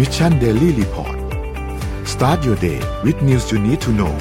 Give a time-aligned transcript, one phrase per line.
[0.00, 1.16] Mission Daily Report
[2.12, 4.14] start your day with news you need to know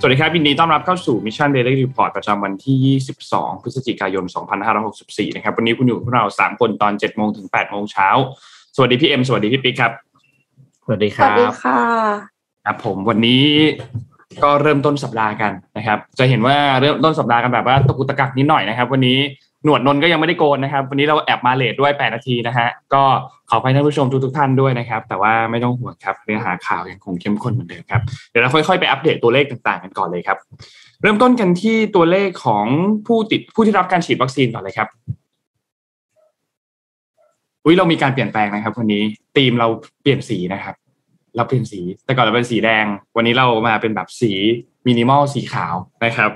[0.00, 4.24] สวัสดีครับยินดีต้อนรับเข้าสู่ Mission Daily Report ประจำวันที่ 22 พฤศจิกายน
[4.80, 8.08] 2564 นะครับ วันนี้คุณอยู่กับเรา 3 คนตอน 7 โมงถึง 8 โมงเช้า
[8.76, 9.92] สวัสดีพี่เอ็ม สวัสดีพี่ปิ๊กครับ
[10.84, 11.80] สวัสดีครับ สวัสดีค่ะ
[12.64, 13.44] ครับผมวันนี้
[14.42, 19.18] ก็เริ่มต้นสัปดาห์กันนะครับ จะเห็นว่าเริ่มต้นสัปดาห์กันแบบว่าตะกุตะกักนิดหน่อยนะครับ วันนี้
[19.66, 23.02] หนวดนนก็ยังไม่ได้โกนนะครับ วันนี้เราแอบมาเลทด้วย 8 นาทีนะฮะ ก็
[23.50, 30.38] ขอไปท่านผู้ชมทุกๆท่านด้วยนะครับ แต่ว่าไม่ต้องห่วงครับเนื้อหาข่าวยังคงเข้มข้นเหมือนเดิมครับ เดี๋ยวเราค่อยๆไปอัปเดตตัวเลขต่างๆกันก่อนเลยครับ
[31.02, 32.66] เริ่มต้นกันที่ตัวเลขของ
[33.06, 34.88] ผู้ติดผู้ที่รับการฉีดวัคซีนก่อนเลยครับ
[37.64, 39.02] อุ้ยเรามีการเปลี่ยนแปลงนะครับวันนี้
[39.36, 39.68] ธีมเรา
[40.02, 40.74] เปลี่ยนสีนะครับ
[41.36, 42.84] เราเปลี่ยนสีแต่ก่อนเราเป็นสีแดง
[43.16, 44.32] วันนี้เรามาเป็นแบบสี
[44.86, 46.30] มินิมอลสีขาวนะครับ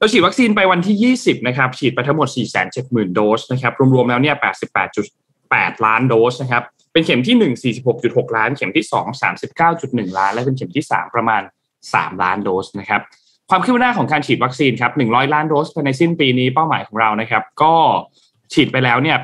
[0.00, 2.28] เราฉีดวัคซีนไปวันที่ 20 นะครับ ฉีดไปทั้งหมด
[2.72, 4.36] 470,000 โดสนะครับ รวมๆ แล้วเนี่ย
[5.10, 8.96] 88.8 ล้านโดสนะครับ เป็นเข็มที่ 1 46.6 ล้าน เข็มที่ 2
[9.66, 11.42] 39.1 ล้าน และเป็นเข็มที่ 3 ประมาณ
[11.82, 13.00] 3 ล้านโดสนะครับ
[13.50, 17.74] ความคืบหน้าของการฉีดวัคซีนครับ 100 ล้านโดสภายในสิ้นปีนี้เป้าหมายของเรานะครับ ก็
[18.52, 19.16] ฉีดไปแล้วเนี่ย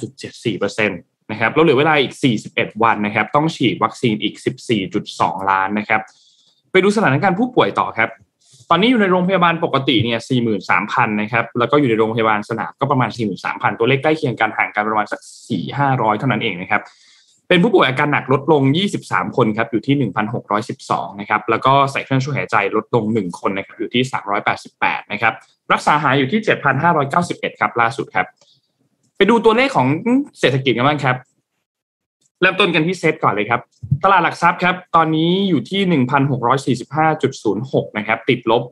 [0.00, 2.14] 85.74%นะครับแล้วเหลือเวลาอีก
[2.48, 4.34] 41 วันนะครับ ต้องฉีดวัคซีนอีก
[4.92, 6.00] 14.2 ล้านนะครับ
[6.72, 8.10] ไปดูสถานการณ์ผู้ป่วยต่อครับ
[8.74, 10.20] อนนี้อยู่ในโรงพยาบาลปกติเนี่ย
[10.68, 13.10] 43,000นะครับ แล้วก็อยู่ในโรงพยาบาลสนามก็ประมาณ
[13.44, 15.20] 43,000ตัวเลขใกล้เคียงกันห่างกันประมาณสัก
[15.70, 16.82] 4-500เท่านั้นเองนะครับ
[17.48, 18.62] เป็นผู้ป่วยอาการหนักลดลง
[19.00, 20.10] 23 คนครับ อยู่ที่
[20.58, 24.02] 1,612 นะครับ แล้วก็ใส่เครื่องช่วยหายใจลดลง 1 คนนะครับ อยู่ที่
[24.58, 25.34] 388 นะครับ
[25.72, 26.40] รักษาหายอยู่ที่
[27.00, 28.26] 7,591 ครับ ล่าสุดครับ
[29.16, 29.88] ไปดูตัวเลขของ
[30.40, 31.16] เศรษฐกิจกันบ้างครับ
[32.44, 33.60] เริ่มต้นกันที่เซตก่อนเลยครับ
[34.04, 35.80] ตลาดหลักทรัพย์ครับตอนนี้อยู่ที่
[36.88, 38.62] 1,645.06 นะครับ ติดลบ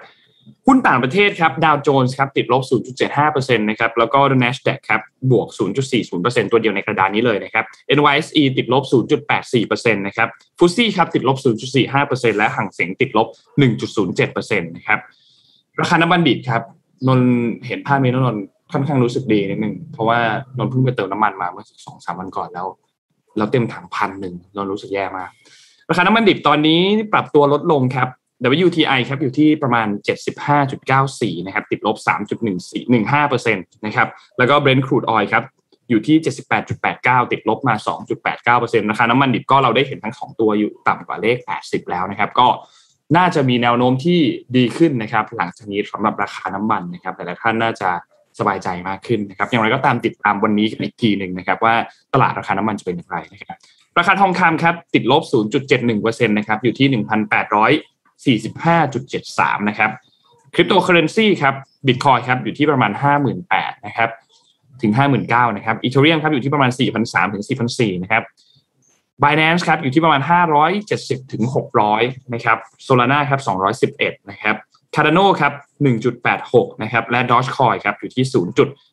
[0.67, 2.63] หุ้นต่างประเทศครับดาวโจนส์ครับติดลบ
[3.11, 5.47] 0.75%นะครับแล้วก็ NASDAQ ครับบวก
[5.99, 7.65] 0.40%ตัวเดียวในกระดานนี้เลยนะครับ
[7.97, 8.83] NYSE ติดลบ
[9.39, 11.37] 0.84%นะครับฟุซี่ครับติดลบ
[11.87, 13.27] 0.45%และห่างเสียงติดลบ
[13.93, 14.99] 1.07%นะครับ
[15.79, 16.61] ราคาน้ำมันดิบครับ
[17.07, 17.21] นน
[17.67, 18.37] เห็นภาพนี้แล้วนน
[18.73, 20.19] ค่อนข้างรู้สึกดีนิดนึงเพราะว่า
[20.57, 22.67] นนเพิ่งไปเติมน้ำมันมาเมื่อสองสามวันก่อนแล้ว
[23.37, 25.29] เราเต็มถังพันหนึ่งเรารู้สึกแย่มาก
[25.89, 26.81] ราคาน้ำมันดิบตอนนี้
[27.13, 28.07] ปรับตัวลดลงครับ
[28.67, 29.87] WTI ครับอยู่ที่ประมาณ
[30.67, 31.95] 75.94 นะครับ ติดลบ
[32.75, 34.07] 3.1415%นะครับ
[34.37, 35.43] แล้วก็ Brent crude oil ครับ
[35.89, 36.17] อยู่ที่
[36.75, 37.75] 78.89 ติดลบมา
[38.53, 42.47] 2.89%ราคาน้ำมันดิบก็เราได้เห็นทั้งสองตัวอยู่ต่ำกว่าเลข 80 แล้วนะครับ ก็
[43.17, 44.19] น่าจะมีแนวโน้มที่
[44.57, 47.89] ดีขึ้นนะครับ หลังจากนี้สำหรับราคาน้ำมันนะครับ แต่ละท่านน่าจะ
[48.39, 51.75] สบายใจมากขึ้นนะครับอย่างไรก็ตามติดตามวันนี้กันอีกทีหนึ่งนะครับว่า
[52.13, 53.57] ตลาดราคาน้ำมันจะเป็นอย่างไรนะครับ
[53.99, 55.23] ราคาทองคำครับติดลบ
[55.79, 56.87] 0.71%นะครับอยู่ที่
[58.67, 59.91] 1,845.73 นะครับ
[60.53, 61.53] คริปโตเคอเรนซีครับ
[61.87, 62.91] บิตคอยครับอยู่ที่ประมาณ
[63.39, 64.09] 58,000นะครับ
[64.81, 64.93] ถึง
[65.25, 66.71] 59,000นะครับ Ethereum ครับอยู่ที่ประมาณ
[67.03, 68.23] 4,300ถึง4,400นะครับ
[69.23, 70.21] Binance ครับอยู่ที่ประมาณ
[70.77, 71.43] 570ถึง
[71.87, 72.57] 600นะครับ
[72.87, 73.39] Solana ครับ
[73.83, 74.55] 211นะครับ
[74.95, 75.53] Cardano ครับ
[76.13, 78.25] 1.86นะครับและ Dogecoin ครับอยู่ที่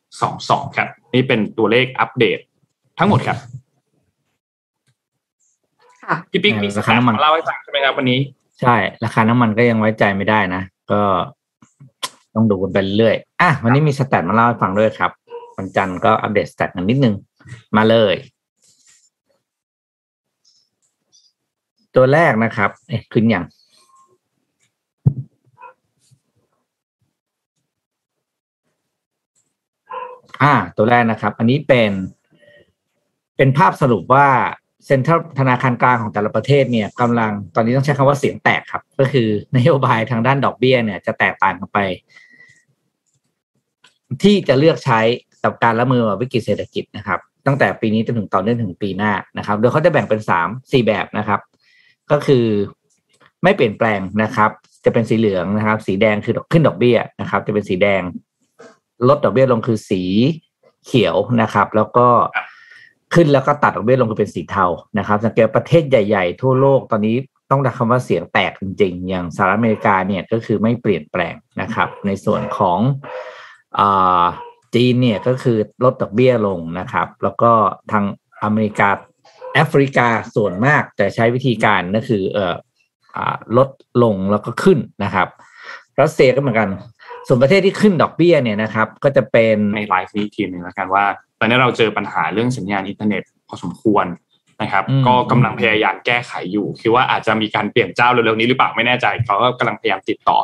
[0.05, 2.39] 0.22 ครับ นี่เป็นตัวเลขอัปเดต
[2.99, 3.37] ทั้งหมดครับ
[6.03, 8.19] ค่ะพี่ปิ๊กมีสราถาคาน้ำมันมาเล่าให้ฟังใช่ไหมครับวันนี้
[8.61, 11.01] ใช่ ราคาน้ำมันก็ยังไว้ใจไม่ได้นะ ก็
[12.35, 15.11] ต้องดูกันไปเรื่อยอะวันนี้มีสแตทมาเล่าให้ฟังด้วยครับ
[15.57, 17.15] วันจันทร์ก็อัปเดตสแตทกันนิดนึง
[17.77, 18.15] มาเลย
[21.95, 23.45] ตัวแรกนะครับ เอ๊ะขึ้นยัง
[30.41, 31.91] อ่า ตัวแรกนะครับ อันนี้เป็น
[33.37, 34.27] เป็นภาพสรุปว่า
[34.85, 41.79] เซ็นทรัลธนาคารกลางของแต่ละประเทศเนี่ยกำลังตอนนี้ต้องใช้คำว่าเสียงแตกครับ ก็คือนโยบายทางด้านดอกเบี้ยเนี่ย จะแตกต่างกันไป
[44.23, 44.99] ที่จะเลือกใช้
[45.43, 51.39] กับการละมือวิกฤตเศรษฐกิจนะครับ ตั้งแต่ปีนี้จนถึงต่อเนื่องถึงปีหน้านะครับ โดยเขาจะแบ่งเป็นสามสี่แบบนะครับ
[52.11, 52.45] ก็คือ
[53.43, 54.51] ไม่เปลี่ยนแปลงนะครับ
[54.85, 58.01] จะเป็นสีเหลืองนะครับ สีแดงคือขึ้นดอกเบี้ยนะครับ จะเป็นสีแดง
[59.07, 60.03] ลดดอกเบี้ยลงคือสี
[60.85, 62.07] เขียวนะครับ แล้วก็
[63.13, 64.65] ขึ้นแล้วก็ตัดดอกเบี้ยลงคือเป็นสีเทา
[64.97, 67.15] นะครับ สังเกตประเทศใหญ่ๆ ทั่วโลกตอนนี้
[67.51, 72.79] ต้องดักคำว่าเสียงแตกจริงๆ อย่างสหรัฐอเมริกาเนี่ยก็คือไม่เปลี่ยนแปลงนะครับ ในส่วนของ
[73.79, 74.25] อา
[74.75, 77.51] จีนเนี่ยก็คือลดดอกเบี้ยลงนะครับ แล้วก็
[77.91, 78.05] ทาง
[78.43, 78.89] อเมริกา
[79.53, 82.55] แอฟริกาส่วนมากจะใช้วิธีการก็คือเอ่อ
[83.15, 83.69] อ่าลด
[84.03, 85.27] ลงแล้วก็ขึ้นนะครับ
[86.01, 86.69] รัสเซียก็เหมือนกัน
[87.33, 91.05] ส่วนประเทศที่ขึ้นดอกเบี้ยเนี่ยนะครับก็จะเป็นในไลฟ์นี้อีกทีหนึ่งแล้วกันว่า
[91.39, 94.05] ตอนนี้เราเจอปัญหาเรื่องสัญญาณอินเทอร์เน็ตพอสมควร
[94.61, 100.37] นะครับอืมก็กำลังพยายามแก้ไขอยู่คิดว่าอาจจะมีการเปลี่ยนเจ้าเร็วๆนี้หรือเปล่าไม่แน่ใจเขาก็กำลังพยายามติดต่อ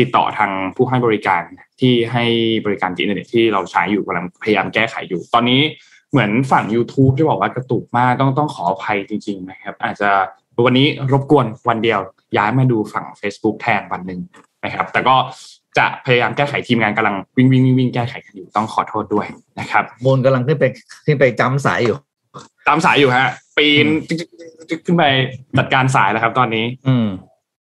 [0.02, 1.42] ิดต่อทางผู้ให้บริการ
[1.80, 2.24] ที่ให้
[2.66, 5.60] บริการอินเทอร์เน็ตที่เราใช้อยู่กำลังพยายามแก้ไขอยู่ ตอนนี้
[6.10, 10.10] เหมือนฝั่ง YouTube ที่บอกว่ากระตุกมากต้องต้องขออภัยจริง ๆ นะครับ อาจจะ
[10.66, 12.00] วันนี้รบกวนวันเดียว
[12.36, 14.20] ย้ายมาดูฝั่ง Facebook แทนวันหนึ่ง
[14.64, 15.16] นะครับ แต่ก็
[15.78, 19.26] จะพยายามแก้ไขทีมงานกำลังวิ่งวิ่งวิ่งวิ่งแก้ไขกันอยู่ต้องขอโทษด้วย
[19.60, 20.64] นะครับมูลกำลังขึ้นไป
[21.06, 21.96] ขึ้นไปจำสายอยู่
[22.68, 23.86] ตามสายอยู่ฮะ ปีน
[24.84, 25.04] ขึ้นไป
[25.58, 27.08] จัดการสายแล้วครับ ตอนนี้ อืม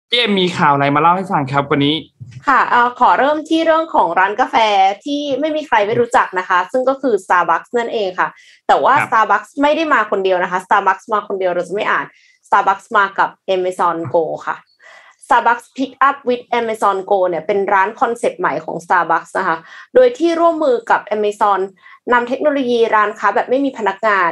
[0.10, 1.96] พี่เอ็มมีข่าวอะไรมาเล่าให้ฟังครับวันนี้
[2.48, 4.56] ค่ะเอ่อขอเริ่มที่เรื่องของร้านกาแฟ
[5.06, 8.30] ที่ไม่มีใครไม่รู้จักนะคะ ซึ่งก็คือ Starbucks นั่นเองค่ะ
[8.68, 12.06] แต่ว่าครับ Starbucks ไม่ได้มาคนเดียวนะคะ Starbucks มาคนเดียวเราจะไม่อ่าน
[12.48, 14.56] Starbucks มากับ Amazon Go ค่ะ
[15.30, 19.58] Starbucks Pick Up with Amazon Go เนี่ยเป็นร้านคอนเซปต์ใหม่ของ Starbucks นะคะ
[19.96, 21.60] โดยที่ร่วมมือกับ Amazon
[22.14, 24.32] นำเทคโนโลยีร้านค้าแบบไม่มีพนักงาน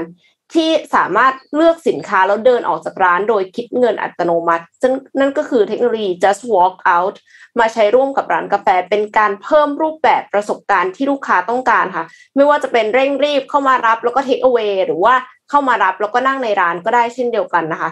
[0.55, 7.15] ที่สามารถเลือกสินค้าแล้วเดินออกจากร้านโดยคิดเงินอัตโนมัติ ซึ่งนั่นก็คือเทคโนโลยี just walk out
[7.59, 12.05] มาใช้ร่วมกับร้านกาแฟ เป็นการเพิ่มรูปแบบประสบการณ์ที่ลูกค้าต้องการค่ะ
[12.35, 15.15] ไม่ว่าจะเป็นเร่งรีบเข้ามารับแล้วก็ take away หรือว่า
[15.50, 17.89] เข้ามารับแล้วก็นั่งในร้านก็ได้เช่นเดียวกันนะคะ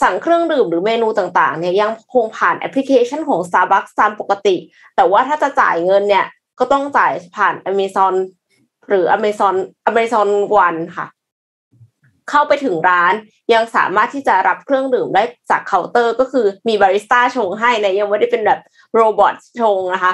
[0.00, 4.56] สั่งเครื่องดื่มหรือเมนูต่างๆเนี่ยยังคงผ่านแอปพลิเคชันของ Starbucks ตามปกติ
[4.96, 6.26] แต่ว่าถ้าจะจ่ายเงินเนี่ย
[6.58, 8.14] ก็ต้องจ่ายผ่าน Amazon
[8.88, 9.54] หรือ Amazon
[9.90, 10.28] Amazon
[10.66, 11.06] One ค่ะ
[12.30, 13.14] เข้าไปถึงร้าน
[13.52, 18.60] ยังสามารถที่จะรับเครื่องดื่มได้จากเคาน์เตอร์ก็คือมีบาริสต้าชงให้นะยังไม่ได้เป็นแบบ
[18.94, 20.12] robot ชงนะคะ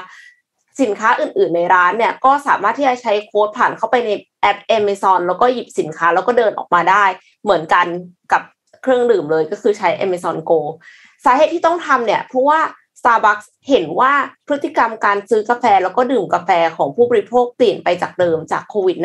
[0.80, 4.10] สินค้าอื่นๆในร้านเนี่ยก็สามารถที่จะใช้โค้ดผ่านเข้าไปใน
[4.40, 7.04] แอป Amazon แล้วก็หยิบสินค้าแล้วก็เดินออกมาได้
[7.42, 7.86] เหมือนกัน
[8.32, 8.42] กับ
[8.82, 10.58] เครื่องดื่มเลยก็คือใช้ Amazon Go
[11.24, 12.60] สาเหตุที่ต้องทำเนี่ย เพราะว่า
[13.00, 14.12] Starbucks เห็นว่า
[14.46, 18.98] พฤติกรรมการซื้อกาแฟแล้วก็ดื่มกาแฟของผู้บริโภคเปลี่ยนไปจากเดิมจากโควิด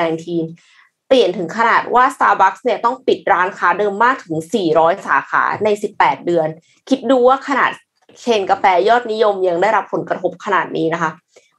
[0.50, 4.36] -19 เปลี่ยนถึงขนาดว่า Starbucks เนี่ยต้องปิดร้านค้าเดิมมากถึง
[4.70, 6.48] 400 สาขาใน 18 เดือน
[6.90, 7.72] คิดดูว่าขนาด
[8.22, 11.12] เชนกาแฟยอดนิยมยังได้รับผลกระทบขนาดนี้นะคะ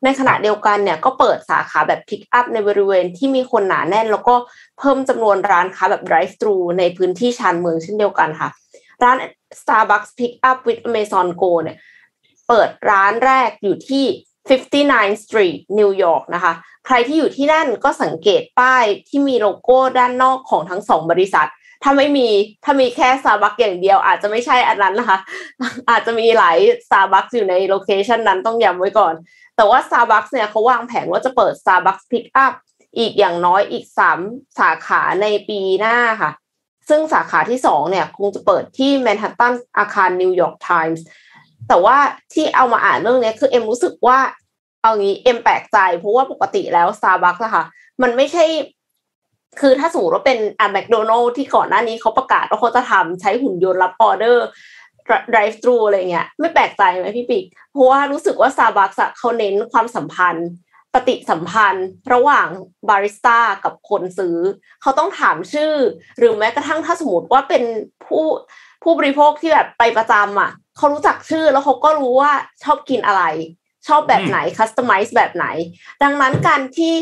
[0.05, 4.35] ในขณะเดียวกันเนี่ยก็เปิดสาขาแบบ pick up ในบริเวณที่มีคนหนาแน่น แล้วก็
[4.79, 8.49] เพิ่มจำนวนร้านค้าแบบ drive thru ในพื้นที่ชานเมืองเช่นเดียวกันค่ะ
[9.03, 9.17] ร้าน
[9.61, 11.77] Starbucks Pick Up with Amazon Go เนี่ย
[12.49, 14.05] เปิดร้านแรกอยู่ที่
[14.65, 16.53] 59 Street นิวยอร์กนะคะ
[16.87, 21.49] ใครที่อยู่ที่นั่นก็สังเกตป้ายที่มีโลโก้ด้านนอกของทั้งสองบริษัท
[21.83, 22.29] ถ้าไม่มี
[22.65, 25.19] ถ้ามีแค่ Starbucks อย่างเดียว อาจจะไม่ใช่อันนั้นนะคะ
[25.91, 26.57] อาจจะมีหลาย
[26.87, 29.15] Starbucks อยู่ใน location นั้นต้องย้ำไว้ก่อน
[29.57, 32.55] แต่ว่า Starbucks เนี่ยเขาวางแผนว่าจะเปิด Starbucks Pick Up
[32.99, 34.19] อีกอย่างน้อยอีกสาม
[34.59, 36.31] สาขาในปีหน้าค่ะ
[36.89, 41.05] ซึ่งสาขาที่สองเนี่ยคงจะเปิดที่แมนฮัตตันอาคารนิวยอร์กไทมส์
[41.69, 41.97] แต่ว่า
[42.33, 44.19] ที่เอามาอ่านเรื่องนี้คือเอ็มรู้สึกว่า
[44.83, 47.65] เอางี้เอ็มแปลกใจ เพราะว่าปกติแล้ว Starbucks อะค่ะ
[48.03, 48.45] มันไม่ใช่
[49.61, 54.47] คือถ้าสมมติว่าเป็นอะแมคโดนัลที่ก่อนหน้านี้เขาประกาศว่าเขาจะทำใช้หุ่นยนต์รับออเดอร์
[55.35, 60.49] drive thru อะไรเงี้ยไม่แปลกใจไหมพี่ปิ๊กเพราะว่ารู้สึกว่า Starbucks อะเขาเน้นความสัมพันธ์
[60.95, 62.49] ปฏิสัมพันธ์ ระหว่าง
[62.89, 64.39] บาริสต้ากับคนซื้อ
[64.83, 65.75] เขาต้องถามชื่อ
[66.19, 67.63] หรือแม้กระทั่งถ้าสมมติว่าเป็น
[68.05, 68.25] ผู้
[68.83, 72.33] ผู้บริโภคที่แบบไปประจำอะเขารู้จักชื่อแล้วเขาก็รู้ว่า
[72.65, 73.23] ชอบกินอะไร
[73.89, 75.47] ชอบแบบไหน customize แบบไหน
[76.03, 76.95] ดังนั้นการที่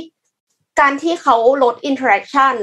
[0.80, 2.54] การที่เขาลด interaction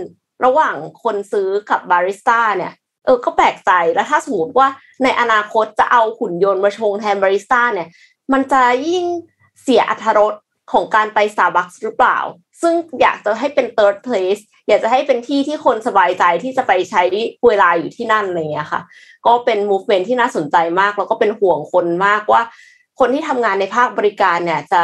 [0.46, 2.74] ระหว่างคนซื้อกับบาริสต้าเนี่ย
[3.06, 4.68] เออก็แปลกใจแล้วถ้าสมมติว่า
[5.04, 7.88] ในอนาคตจะเอาหุ่นยนต์มาชงแทนบาริสต้าเนี่ย
[8.34, 9.06] มันจะยิ่ง
[9.62, 10.34] เสียอรรถรส
[10.72, 12.18] ของการไป Starbucks หรือเปล่า
[12.62, 17.02] ซึ่งอยากจะให้เป็น third place อยากจะให้เป็นที่ที่คนสบายใจที่จะไปใช้
[17.48, 18.82] เวลาอยู่ที่นั่นอะไรเงี้ยค่ะ
[19.26, 22.42] ก็เป็น movement ที่น่าสนใจมาก แล้วก็เป็นห่วงคนมากว่า
[23.00, 24.82] คนที่ทำงานในภาคบริการเนี่ยจะ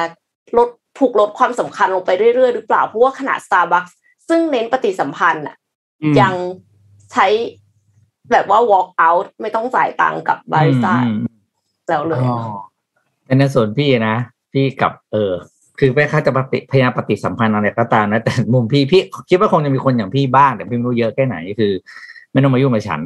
[0.57, 0.69] ลด
[0.99, 3.91] ถูกลดความสำคัญลงไปเรื่อยๆ หรือเปล่า เพราะว่าขนาด Starbucks
[4.27, 5.55] ซึ่งเน้นปฏิสัมพันธ์อะ
[6.01, 6.33] อืมยัง
[7.11, 7.27] ใช้
[8.31, 11.17] แบบว่า walk out ไม่ต้องจ่ายตังค์กับบาริสต้าอืม
[11.87, 12.37] แล้วเลยอ๋อ
[13.25, 14.15] แต่ในส่วนพี่นะ
[14.53, 15.33] พี่กับเออ
[15.79, 21.71] คือแม่ค้าจะปฏิพยายามปฏิสัมพันธ์อะไรก็ตามนะแต่มุมพี่พี่คิดว่าคงจะมีคนอย่างพี่บ้างแต่พี่ไม่รู้เยอะแค่ไหนคือ
[22.31, 22.99] ไม่ต้องมายุ่งกับฉัน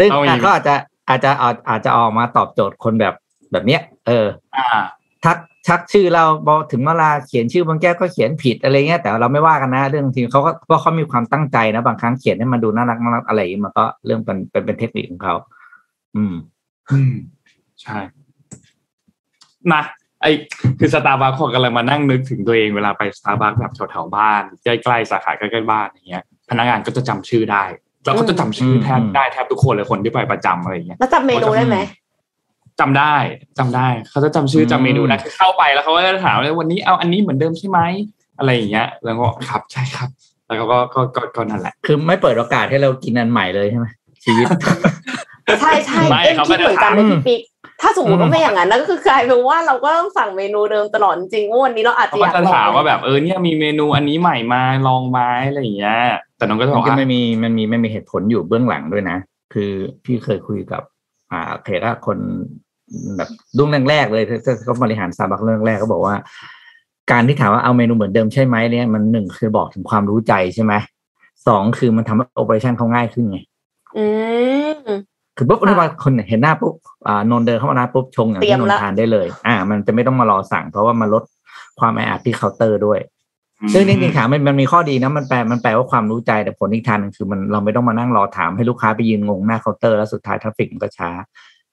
[0.00, 0.74] ซึ่งต้องมีอะก็อาจจะ
[1.08, 3.14] อาจจะอาจอาจจะออกมาตอบโจทย์คนแบบ
[3.52, 4.66] แบบเนี้ย เออ อ่า
[5.24, 15.34] ทัก ชักชื่อเราบอกถึงเวลาเขียนชื่อบางแก้วก็เขียนผิดอะไรเงี้ยแต่เราไม่ว่ากันนะ เรื่องทีเขาก็เพราะเขามีความตั้งใจนะบางครั้งเขียนให้มันดูน่ารักน่ารักอะไรอย่างงี้มันก็เรื่องเป็นเป็นเป็นเทคนิคของเขา
[16.16, 16.34] อืม
[16.90, 17.14] อืม
[17.82, 17.98] ใช่
[19.72, 19.82] นะ
[20.22, 20.26] ไอ
[20.78, 27.64] คือสตาร์บัคของกำลังมานั่งนึกถึงตัวเองเวลาไปสตาร์บัคแบบแถวๆบ้านใกล้ๆสาขาใกล้ๆบ้านอย่างเงี้ย พนักงานก็จะจำชื่อได้
[28.04, 31.78] แล้วก็จะจำชื่อแทบอืมได้แทบทุกคนเลยคนที่ไปประจำอะไรอย่างเงี้ยแล้วจำเมนูได้ไหม
[32.80, 33.14] จำได้
[33.58, 37.80] จำได้ เขาจะจำชื่อจำเมนูได้คือเข้าไปแล้วเขาก็จะถามเลยวันนี้เอาอันนี้เหมือนเดิมใช่ไหม
[38.38, 40.08] อะไรอย่างเงี้ย แล้วก็ครับใช่ครับ
[40.46, 43.86] แล้วเขาก็ก็ก็ก็นั่นแหละ คือไม่เปิดโอกาสให้เรากินอันใหม่เลยใช่ไหม
[44.24, 44.46] ชีวิต
[45.60, 47.40] ใช่ใช่ไม่เอ็มเขาคิไม่ดได้เหมือนกันเลยถามพี่ปิ๊ก
[47.82, 55.98] ถ้าสมมติว่าไม่อย่างนั้นก็คือกลายเป็นว่าเราก็ต้องสั่งเมนูเดิมตลอดจริงว่าวันนี้เราอาจจะเขาอก็ยากจะลองถามว่าแบบเออเนี่ยมีเมนูอันนี้ใหม่มาลองไหมอะไรอย่างเงี้ย
[56.36, 59.18] แต่น้องก็จะบมัอนกก็ว่าไม่มีมันมีไม่มีเหตุผลอยู่เบื้องหลังด้วยนะ
[59.54, 59.70] คือ
[60.04, 60.82] พี่เคยคุยกับ
[61.32, 62.18] อ่าเคยก็คน
[63.16, 63.28] แบบ
[63.58, 66.14] รุ่งแรกๆเลยที่เขาบริหารซาบักเรื่องแรกก็บอกว่า
[67.10, 70.72] การที่ถามว่าเอาเมนูเหมือนเดิมใช่ไหมเนี่ยมันหนึ่งคือบอกถึงความรู้ใจใช่ไหม
[71.46, 73.38] สองคือมันทำให้โอเปอเรชันเขาง่ายขึ้นไง
[73.96, 74.04] อื
[74.72, 74.90] ม
[75.36, 76.74] คือปุ๊บค่ะเรียกว่าคนเห็นหน้าปุ๊บ
[77.08, 81.22] อ่านนท์เดินเข้ามาหน้าปุ๊บชงอย่างเตรียที่มนนละท์ทานได้เลย อ่า มันจะไม่ต้องมารอสั่ง เพราะว่ามันลด
[81.80, 82.98] ความแออัดที่เคาน์เตอร์ด้วย
[83.72, 91.10] ซึ่งจริงๆถามมันมันมีข้อดีนะมันแปลมันแปลว่าความรู้ใจแต่ผลอีกทางหนึงคือมันเราไม่ต้องมานั่งรอถามให้ลูกค้าไปยืนงงหน้าเคาน์เตอร์แล้วสุดท้าย traffic มันก็ช้า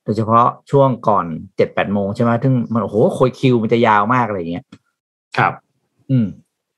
[0.04, 1.26] โดยเฉพาะช่วงก่อน
[1.58, 4.66] เจ็ดแปดโมงใช่ไหมซึ่งมันโอ้โหโคยคิวมันจะยาวมากอะไรอย่างเงี้ย
[5.38, 5.54] ครับ
[6.12, 6.28] อืม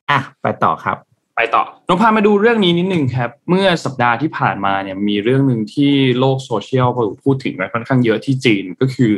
[0.09, 0.97] อะ ไปต่อครับ
[1.35, 6.87] ไปต่อนะพามาดูเรื่องนี้นิดนึงครับ เมื่อสัปดาห์ที่ผ่านมาเนี่ยมีเรื่องหนึ่งที่โลกโซเชียล
[7.23, 9.11] พูดถึงกันค่อนข้างเยอะที่จีนก็คือ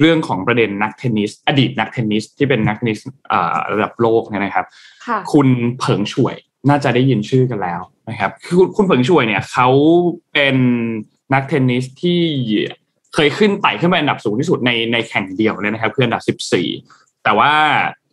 [0.00, 2.98] เรื่องของประเด็นนักเทนนิส อดีตนักเทนนิสที่เป็นนักเทนนิส
[3.32, 4.66] อ่าระดับโลกเนี่ยนะครับ
[5.06, 5.48] ค่ะคุณ
[5.78, 6.34] เผิงช่วย
[6.68, 9.68] น่าจะได้ยินชื่อกันแล้วนะครับ คือคุณคุณเผิงช่วยเนี่ยเขา
[10.32, 10.56] เป็น
[11.34, 12.20] นักเทนนิสที่
[13.14, 16.22] เคยขึ้นไต่ขึ้นไปอันดับสูงที่สุดในในแข่งเดียวเลยนะครับคืออันดับ
[16.62, 17.52] 14 แต่ว่า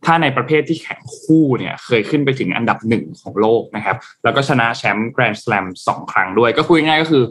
[0.06, 7.24] ถ้าในประเภทที่แข่งคู่เนี่ยเคยขึ้นไปถึงอันดับหนึ่งของโลกนะครับ แล้วก็ชนะแชมป์แกรนด์ส a ลมสองครั้งด้วย ก็คุยง่ายก็คือ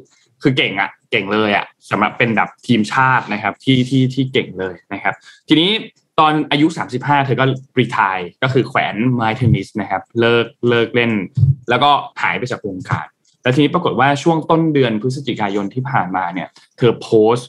[0.42, 5.14] คือเก่งอะเก่งเลยอะสำหรับเป็นแบบทีมชาตินะครับที่ที่ที่เก่งเลยนะครับ
[5.49, 5.70] ทีนี้
[6.18, 6.66] ตอนอายุ
[6.99, 7.44] 35 เธอก็
[7.78, 11.12] retire ก็คือแขวนไม้เทนนิสนะครับ เลิกเลิกเล่น
[11.68, 11.90] แล้วก็
[12.23, 13.06] หายไปจากวงการ
[13.47, 17.49] แล้วทีนี้ปรากฏว่าช่วงต้นเดือนพฤศจิกายนที่ผ่านมาเนี่ย เธอโพสต์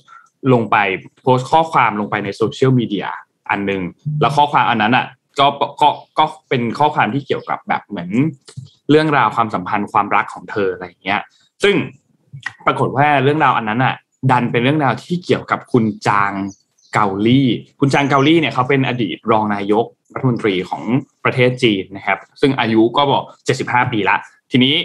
[0.53, 0.77] ลงไป
[1.23, 3.07] โพสต์ข้อความลงไปในโซเชียลมีเดีย
[3.49, 3.81] อันหนึ่ง
[4.21, 5.05] แล้วข้อความอันนั้นอะ
[5.39, 5.47] ก็
[5.81, 5.89] ก็
[6.19, 8.09] ก็เป็นข้อความที่เกี่ยวกับแบบเหมือน
[8.89, 11.21] เรื่องราวความสัมพันธ์ความรักของเธออะไรเงี้ย
[11.63, 11.75] ซึ่ง
[12.65, 13.95] ปรากฏว่าเรื่องราวอันนั้นอะ
[14.31, 16.33] ดันเป็นเรื่องราวที่เกี่ยวกับคุณจาง
[16.93, 17.47] เกาลี่
[17.79, 20.83] คุณจางเกาลี่เนี่ยเขาเป็นอดีตรองนายกรัฐมนตรีของ
[21.23, 23.23] ประเทศจีนนะครับ ซึ่งอายุก็บอก
[23.57, 24.17] 75 ปีละ
[24.51, 24.75] ทีนี้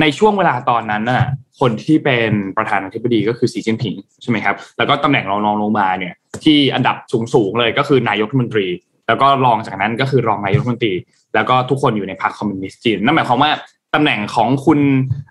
[0.00, 1.24] ในช่วงเวลาตอนนั้นน่ะ
[1.60, 6.14] คนที่เป็นประธานาธิบดีก็คือสีจิ้นผิงใช่ไหมครับแล้วก็ตำแหน่งรองรองลงมาเนี่ย
[6.44, 8.66] ที่อันดับสูงสูงๆเลยก็คือนายกรัฐมนตรี
[9.06, 10.94] แล้วก็รองจากนั้นก็คือรองนายกรัฐมนตรี
[11.34, 13.50] แล้วก็ทุกคนอยู่ในพรรคคอมมิวนิสต์จีนนั่นหมายความว่า
[13.94, 14.80] ตำแหน่งของคุณ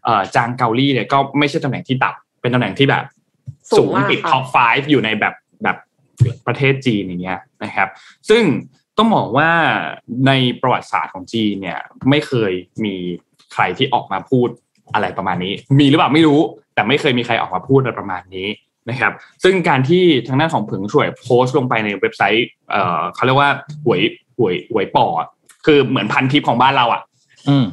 [0.03, 3.03] เอ่อจางเกาลี่เนี่ยก็ไม่ใช่ตำแหน่งที่ต่ำเป็นตำแหน่งที่แบบ
[3.71, 5.33] สูสูงงมากติดค่ะท็อป 5 อยู่ในแบบ
[5.63, 5.77] แบบ
[6.47, 7.89] ประเทศจีนอย่างเงี้ยนะครับ
[8.29, 8.43] ซึ่ง
[8.97, 9.49] ต้องบอกว่า
[10.27, 10.31] ใน
[10.61, 12.53] ประวัติศาสตร์ของจีนเนี่ยไม่เคย
[12.85, 12.95] มี
[13.53, 14.49] ใครที่ออกมาพูด
[14.93, 16.39] อะไรประมาณนี้ มีหรือเปล่าไม่รู้
[16.75, 18.47] แต่ไม่เคยมีใครออกมาพูดอะไรประมาณนี้
[18.89, 19.11] นะครับ
[19.43, 23.49] ซึ่งการที่ทางด้านของเผิงช่วยโพสต์ลงไปในเว็บไซต์เอ่อเขาเรียกว่า
[23.85, 24.01] หวย
[24.37, 25.27] หวยหวยป่ออะ
[25.65, 27.01] คือเหมือนพันทิปของบ้านเราอะ
[27.49, 27.65] อืม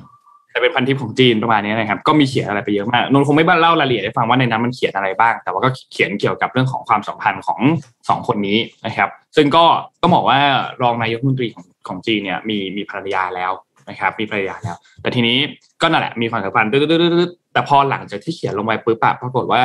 [0.51, 7.61] แต่เป็นพันทิปของจีนประมาณนี้นะครับ ก็มีเขียนอะไรไปเยอะมากนนท์คงไม่บ้าเล่ารายละเอียดให้ฟังว่าในนั้นมันเขียนอะไรบ้าง แต่ว่าก็เขียนเกี่ยวกับเรื่องของความสัมพันธ์ของ
[8.09, 9.65] สองคนนี้นะครับ ซึ่งก็
[10.01, 10.39] ต้องบอกว่า
[10.83, 13.53] รองนายกรัฐมนตรีของของจีนเนี่ยมีมีภรรยาแล้ว
[13.89, 15.37] นะครับมีภรรยาแล้ว แต่ทีนี้
[15.83, 16.81] ก็นั่นแหละมีความสัมพันธ์ตึ๊
[17.29, 19.63] ดๆๆๆแต่พอหลังจากที่เขียนลงไปปุ๊บอะปรากฏว่า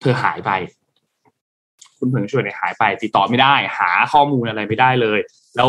[0.00, 0.50] เธอหายไป
[1.98, 5.20] คุณเผิงซ่วยเนี่ยหายไป ติดต่อไม่ได้ หาข้อมูลอะไรไม่ได้เลย
[5.56, 5.68] แล้ว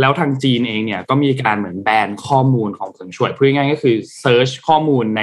[0.00, 5.22] แล้วทางจีนเองเนี่ยก็มีการเหมือนแบนข้อมูลของเผิงซ่วยพูดง่ายๆก็คือ search ข้อมูลใน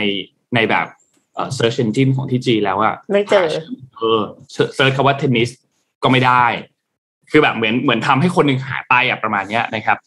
[0.56, 0.88] ในแบบ
[1.36, 3.48] เอ่อ search engine ของที่จีนแล้วอะไม่เจอ
[3.98, 4.22] เออ
[4.76, 5.50] search คำว่าเทนนิส
[6.04, 6.46] ก็ไม่ได้
[7.32, 9.98] คือแบบเหมือนเหมือนทำให้คนหนึ่งหายไปอะประมาณเนี้ยนะครับ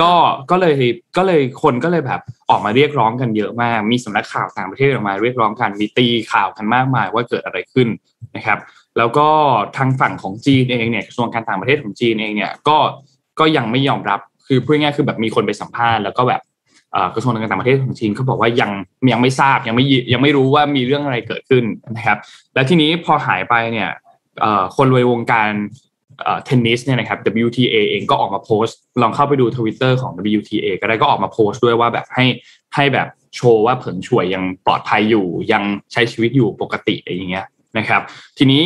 [0.00, 0.12] ก็
[0.50, 0.74] ก็เลย
[1.16, 7.88] ก็เลยคนก็เลยแบบออกมาเรียกร้องกันเยอะมาก มีสำนักข่าวต่างประเทศออกมาเรียกร้องกันมีตีข่าวกันมากมายว่าเกิดอะไรขึ้น
[8.36, 8.58] นะครับ
[8.98, 9.28] แล้วก็
[9.76, 12.78] ทางฝั่งของจีนเองเนี่ยกระทรวงการต่างประเทศของจีนเองเนี่ยก็
[13.40, 16.42] ก็ยังไม่ยอมรับคือพูดง่ายคือแบบมีคนไปสัมภาษณ์แล้วก็แบบ
[17.14, 18.70] กระทรวงการต่างประเทศของจีนเขาบอกว่ายัง
[19.12, 21.64] ยังไม่ทราบยังไม่ยังไม่รู้ว่ามีเรื่องอะไรเกิดขึ้น
[21.96, 22.18] นะครับ
[22.54, 23.90] แล้วทีนี้พอหายไปเนี่ย
[24.76, 25.50] คนรวยวงการ
[26.44, 32.24] เทนนิสเนี่ยนะครับ WTA เองก็ออกมาโพสต์ ลองเข้าไปดูทวิตเตอร์ของ WTA ก็ได้ก็ออกมาโพสต์ด้วยว่าแบบให้
[32.74, 35.62] ให้แบบโชว์ว่าเผิงซ่วยยังปลอดภัยอยู่ยัง
[35.92, 37.46] ใช้ชีวิตอยู่ปกติอะไรอย่างเงี้ย
[37.78, 38.02] นะครับ
[38.38, 38.64] ทีนี้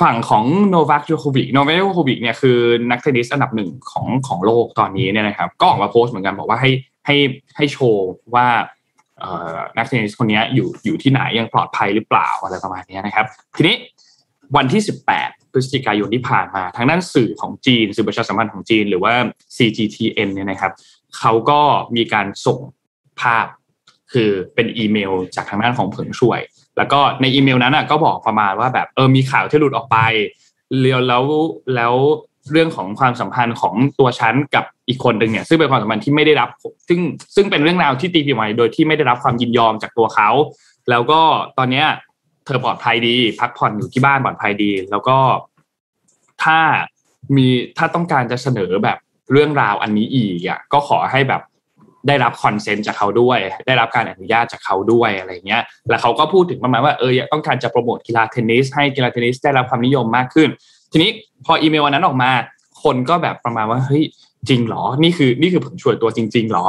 [0.00, 2.58] ฝั่งของโนวัคโจโควิกโนวัคโจโควิกเนี่ยคือ
[2.90, 6.70] นักเทนนิสอันดับหนึ่งของของโลกตอนนี้เนี่ยนะครับ ก็ออกมาโพสต์เหมือนกันบอกว่าให้
[7.06, 7.16] ให้
[7.56, 8.46] ให้โชว์ว่า
[9.76, 13.26] นักเทนนิสคนนี้อยู่อยู่ที่ไหนยังปลอดภัยหรือเปล่าอะไรประมาณนี้นะครับ
[13.56, 13.74] ทีนี้
[14.56, 19.12] วันที่ 18 พฤศจิกายนที่ผ่านมา ทางด้านสื่อของจีน สื่อประชาสัมพันธ์ของจีน หรือว่า
[19.56, 20.72] CGTN เนี่ยนะครับ
[21.18, 21.60] เขาก็
[21.96, 22.58] มีการส่ง
[23.20, 23.46] ภาพ
[24.12, 26.40] คือเป็นอีเมลจากทางด้านของเผิงช่วย
[26.76, 29.98] แล้วก็ในอีเมลนั้นอะก็บอกประมาณว่าแบบเออมีข่าวที่หลุดออกไป
[30.80, 31.24] แล้วแล้ว
[31.74, 31.94] แล้ว
[32.52, 36.48] เรื่องของความสัมพันธ์ของตัวฉันกับอีกคนหนึ่งเนี่ยซึ่งเป็นความสัมพันธ์ที่ไม่ได้รับ
[36.88, 37.00] ซึ่ง
[37.34, 40.30] ซึ่งเป็นเรื่องราวที่ตีพิมพ์ไว้โดยที่ไม่ได้รับความยินยอมจากตัวเขา
[40.90, 41.20] แล้วก็
[41.58, 41.86] ตอนเนี้ย
[42.50, 45.18] ธอปลอดภัยดี พักผ่อนอยู่ที่บ้านปลอดภัยดี แล้วก็
[46.44, 46.58] ถ้า
[47.36, 47.46] มี
[47.78, 48.98] ถ้าต้องการจะเสนอแบบ
[49.32, 51.42] เรื่องราวอันนี้อีกอะก็ขอให้แบบ
[52.08, 60.48] ได้รับคอนเซนต์จากเขาด้วย ได้รับการอนุญาตจากเขาด้วยอะไรเงี้ย แล้วเขาก็พูดถึงประมาณว่าเออต้องการจะโปรโมทกีฬาเทนนิสให้กีฬาเทนนิสได้รับความนิยมมากขึ้น
[60.92, 61.10] ทีนี้
[61.44, 62.30] พออีเมลวันนั้นออกมา
[62.82, 64.04] คนก็แบบประมาณว่าเฮ้ย
[64.48, 66.66] จริงหรอ นี่คือนี่คือผงช่วยตัวจริง ๆ หรอ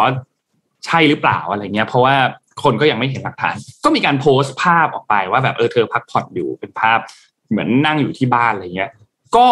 [0.86, 2.16] ใช่หรือเปล่าอะไรเงี้ย เพราะว่า
[2.64, 7.00] คนก็ยังไม่เห็นหลักฐาน ก็มีการโพสต์ภาพออกไปว่าแบบเออเธอพักผ่อนอยู่เป็นภาพ
[7.50, 8.92] เหมือนนั่งอยู่ที่บ้านอะไรเงี้ย
[9.36, 9.48] ก็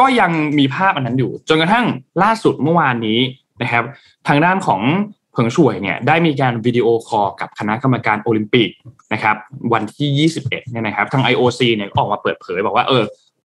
[0.00, 1.86] ก็ยังมีภาพอันนั้นอยู่ จนกระทั่ง
[2.22, 3.20] ล่าสุดเมื่อวานนี้
[3.62, 3.84] นะครับ
[4.28, 4.80] ทางด้านของ
[5.32, 8.70] เผิงช่วยเนี่ยได้มีการวิดีโอคอลกับคณะกรรมการโอลิมปิก
[9.12, 9.36] นะครับ
[9.72, 13.02] วันที่ 21เนี่ยนะครับทาง IOC เนี่ยออกมาเปิดเผยบอกว่าเออ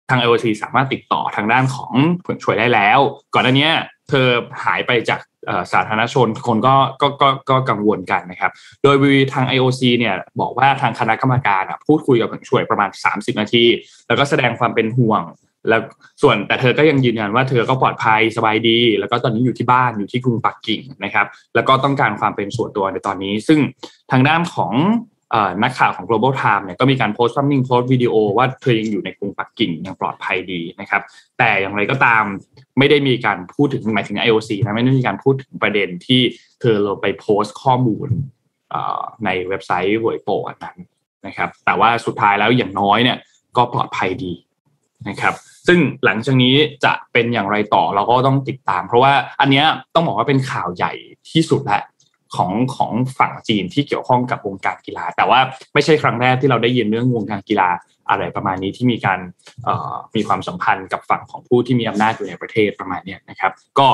[0.10, 1.94] ทาง IOC สามารถติดต่อทางด้านของ
[2.24, 3.00] เผิงช่วยได้แล้ว
[3.34, 3.70] ก่อนหน้านี้
[4.10, 4.28] เธอ
[4.66, 5.20] หายไปจาก
[5.74, 8.52] สาธารณชนคนก็ก็ก็ก็กังวลกันนะครับ
[8.84, 8.96] โดย
[9.34, 13.66] ทาง IOC เนี่ยบอกว่าทางคณะกรรมการพูดคุยกับผิงช่วยประมาณ 30 นาที
[14.08, 15.24] แล้วก็แสดงความเป็นห่วง
[15.70, 15.82] แล้ว
[16.22, 23.60] ส่วนแต่เธอก็ยังยืนยันว่าเธอก็ปลอดภัยสบายดี แล้วก็ตอนนี้อยู่ที่บ้านอยู่ที่กรุงปักกิ่งนะครับ แล้วก็ต้องการความเป็นส่วนตัวในตอนนี้ ซึ่ง
[24.12, 24.74] ทางด้านของ
[25.64, 31.02] นักข่าวของ global time เนี่ยก็มีการโพสต์ภาพนิ่งโพสต์วิดีโอว่าเธอยังอยู่ในกรุงปักกิ่งยังปลอดภัยดีนะครับ
[31.38, 32.24] แต่อย่างไรก็ตาม
[32.77, 36.22] ไม่ได้มีการพูดถึงหมายถึง IOC นะไม่ได้มีการพูดถึงประเด็นที่
[36.62, 38.10] เธอเราไปโพสต์ข้อมูล
[39.25, 40.77] ในเว็บไซต์หวยโปอันนั้น
[41.27, 43.17] นะครับ แต่ว่าสุดท้ายแล้วอย่างน้อยเนี่ย
[43.57, 44.34] ก็ปลอดภัยดี
[45.10, 45.34] นะครับ
[45.67, 46.55] ซึ่งหลังจากนี้
[46.86, 50.93] จะเป็นอย่างไรต่อเราก็ต้องติดตาม เพราะว่าอันนี้ต้องบอกว่าเป็นข่าวใหญ่
[51.31, 51.84] ที่สุดแหละ
[52.36, 55.39] ของของฝั่งจีนที่เกี่ยวข้องกับวงการกีฬา แต่ว่า
[55.74, 57.69] ไม่ใช่ครั้งแรกที่เราได้ยินเรื่องวงการกีฬา
[58.10, 59.20] อะไรประมาณนี้ที่มีการ
[60.16, 63.88] มีความสัมพันธ์กับฝั่งของผู้ที่มีอำนาจอยู่ในประเทศประมาณนี้นะครับ ก็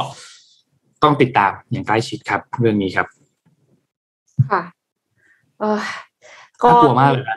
[1.04, 3.08] ต้องติดตามอย่างใกล้ชิดครับ เรื่องนี้ครับ
[4.52, 4.62] ค่ะ
[5.60, 5.80] เออ
[6.64, 6.70] ก็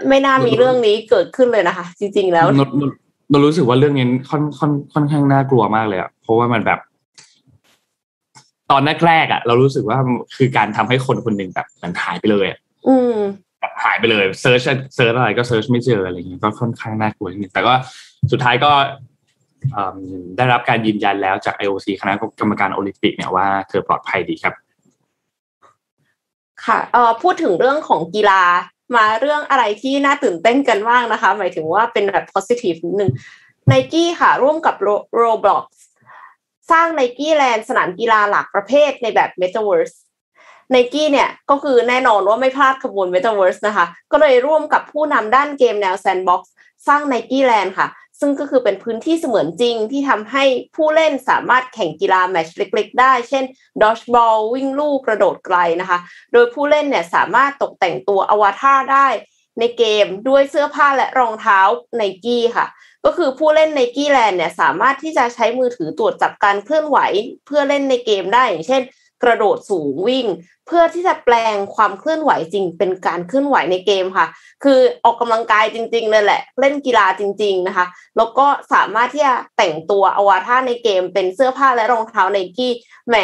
[0.09, 2.47] ไม่น่ามีเรื่องนี้เกิดขึ้นเลยนะคะ จริง ๆ แล้ว
[3.30, 6.80] เรารู้สึกว่าเรื่องนี้ค่อนค่อนค่อนข้างน่ากลัวมากเลยอะเพราะว่ามันแบบ
[8.71, 9.99] ตอนแรกๆอะเรารู้สึกว่า
[10.37, 13.45] คือการทำให้คนคนหนึ่งแบบมันหายไปเลยอะแบบ
[13.85, 14.61] หายไปเลย search
[14.94, 17.74] search อะไรก็ search ไม่เจออะไรอย่างเงี้ยก็ค่อนข้างน่ากลัวนิดนึงแต่ก็
[18.33, 18.72] สุดท้ายก็
[20.37, 24.55] ได้รับการยืนยันแล้วจาก IOC คณะกรรมการโอลิมปิกเนี่ยว่าเธอปลอดภัยดีครับ
[26.64, 28.42] ค่ะเอ่อพูดถึงเรื่องของกีฬา
[28.96, 33.12] มาเรื่องอะไรที่น่าตื่นเต้นกันมากนะคะ หมายถึงว่าเป็นแบบ positive นิดนึง
[33.66, 34.74] ไนกี้ค่ะ ร่วมกับ
[35.20, 35.66] Roblox
[36.70, 39.96] สร้าง Nikeland สนามกีฬาหลากประเภทในแบบ Metaverse
[40.70, 46.42] ไนกี้เนี่ยก็คือแน่นอนว่าไม่พลาดขบวน Metaverse นะคะ ก็เลยร่วมกับผู้นำด้านเกมแนว Sandbox
[46.87, 47.88] สร้างไนกี้แลนด์ค่ะ
[48.20, 50.44] ซึ่งก็คือเป็นพื้นที่เสมือนจริงที่ทำให้
[50.76, 53.44] ผู้เล่นสามารถแข่งกีฬาแมตช์เล็กๆ ได้ เช่น
[53.83, 55.98] ดอชบอลวิ่งลู่กระโดดไกลนะคะ
[56.33, 59.07] โดยผู้เล่นเนี่ยสามารถตกแต่งตัวอวตารได้
[59.59, 61.61] ในเกมด้วยเสื้อผ้าและรองเท้า
[61.96, 62.66] ไนกี้ค่ะ
[63.05, 66.98] ก็คือผู้เล่นในกี้แลนด์เนี่ยสามารถที่จะใช้มือถือตรวจจับการเคลื่อนไหว
[67.46, 68.83] เพื่อเล่นในเกมได้อย่างเช่น
[69.22, 70.26] กระโดดสูงวิ่ง
[70.66, 74.26] เพื่อที่จะแปลงความเคลื่อนไหวจริง เป็นการเคลื่อนไหวในเกมค่ะ
[74.64, 82.72] คือออกกำลังกายจริงๆเลยแหละ เล่นกีฬาจริง ๆนะคะ แล้วก็สามารถที่จะแต่งตัวอวตารในเกมเป็นเสื้อผ้าและรองเท้าไนกี้
[83.09, 83.16] แหม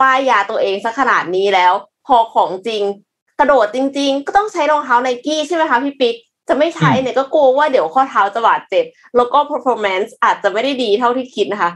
[0.00, 1.72] ป้ายยาตัวเองซะขนาดนี้แล้ว
[2.06, 2.82] พอของจริง
[3.40, 6.16] กระโดดจริง ๆ ก็ต้องใช้รองเท้าไนกี้ใช่ไหมคะพี่ปิ๊ก
[6.48, 8.84] จะไม่ใช้เนี่ยก็กลัวว่าเดี๋ยวข้อเท้าจะบาดเจ็บ
[9.16, 11.70] แล้วก็ performance อาจจะไม่ได้ดีเท่าที่คิดนะคะ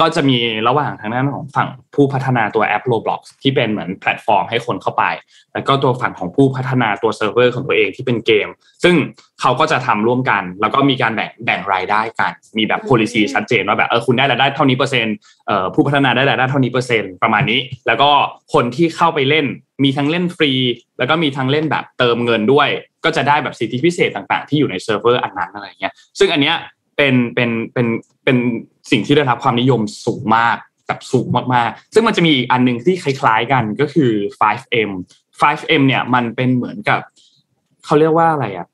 [0.00, 5.04] ก็จะมีระหว่างทางด้านของฝั่งผู้พัฒนาตัวแอป Roblox ที่เป็นเหมือนแพลตฟอร์มให้คนเข้าไป
[5.52, 8.48] แล้วก็ตัวฝั่งของผู้พัฒนาตัวเซิร์ฟเวอร์ของตัวเองที่เป็นเกม
[8.84, 8.94] ซึ่ง
[9.40, 18.10] เขาก็จะทำร่วมกัน แล้วก็มีการแบ่งแบ่งรายได้กัน มีแบบ policy ชัดเจนว่าแบบเออคุณได้รายได้เท่านี้เปอร์เซ็นต์เอ่อผู้พัฒนาได้รายได้เท่านี้เปอร์เซ็นต์ประมาณนี้ แล้วก็
[18.54, 19.46] คนที่เข้าไปเล่น
[19.84, 20.52] มีทั้งเล่นฟรี
[20.98, 22.68] แล้วก็มีทั้งเล่นแบบเติมเงินด้วย
[23.04, 26.56] ก็จะได้แบบสิทธิพิเศษต่างๆ ที่อยู่ในเซิร์ฟเวอร์อันนั้นอะไรเงี้ยซึ่งอันเนี้ย
[26.96, 27.86] เป็นเป็นเป็น
[28.24, 28.36] เป็น
[28.90, 34.90] สิ่งที่ได้รับความนิยมสูงมากแบบสูงมากๆ ซึ่งมันจะมีอีกอันหนึ่งที่คล้ายๆกันก็คือ 5M
[35.40, 37.00] 5M เนี่ยมันเป็นเหมือนกับ
[37.84, 38.66] เขาเรียกว่าอะไรอะ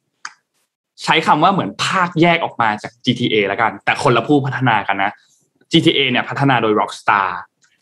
[1.04, 5.12] ใช้คำว่าเหมือนภาคแยกออกมาจาก GTA แล้วกัน แต่คนละผู้พัฒนากันนะ
[5.72, 7.28] GTA เนี่ยพัฒนาโดย Rockstar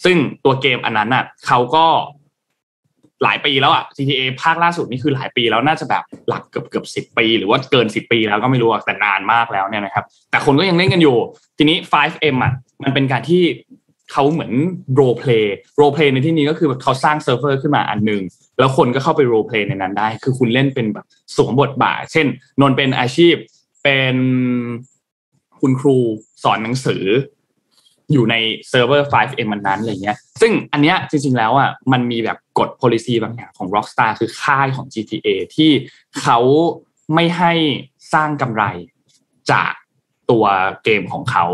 [0.04, 1.86] ซึ่งตัวเกมอันนั้นน่ะเขาก็
[3.24, 11.16] หลายปีแล้วอะ GTA ภาคล่าสุดนี่คือหลายปีแล้วน่าจะแบบหลักเกือบเกือบสิบปี หรือว่าเกินสิบปีแล้วก็ไม่รู้แต่นานมากแล้วเนี่ยนะครับแต่คนก็ยังเล่นกันอยู่
[11.58, 13.42] ทีนี้ 5M อะมันเป็นการที่
[14.12, 14.52] เขาเหมือน
[14.98, 15.46] role play
[15.80, 18.22] role play ในที่นี้ก็คือเขาสร้างเซิร์ฟเวอร์ขึ้นมาอันหนึ่ง
[18.58, 21.06] แล้วคนก็เข้าไป role play ในนั้นได้ คือคุณเล่นเป็นแบบ
[21.36, 22.26] สวมบทบาท เช่น
[22.60, 23.34] นนท์เป็นอาชีพ
[23.84, 24.16] เป็น
[25.60, 25.96] คุณครู
[26.42, 27.04] สอนหนังสือ
[28.14, 28.36] อยู่ใน
[28.68, 35.70] เซิร์ฟเวอร์ 5M มันนั้นอะไรเงี้ย ซึ่งอันเนี้ยจริงๆแล้วอะมันมีแบบกฎ policy บางอย่างของ Rockstar คือค่ายของ GTA ที่
[36.22, 36.38] เขา
[37.14, 37.52] ไม่ให้
[38.12, 38.64] สร้างกำไร
[39.50, 39.72] จาก
[40.30, 40.44] ตัว
[40.84, 41.46] เกมของเขา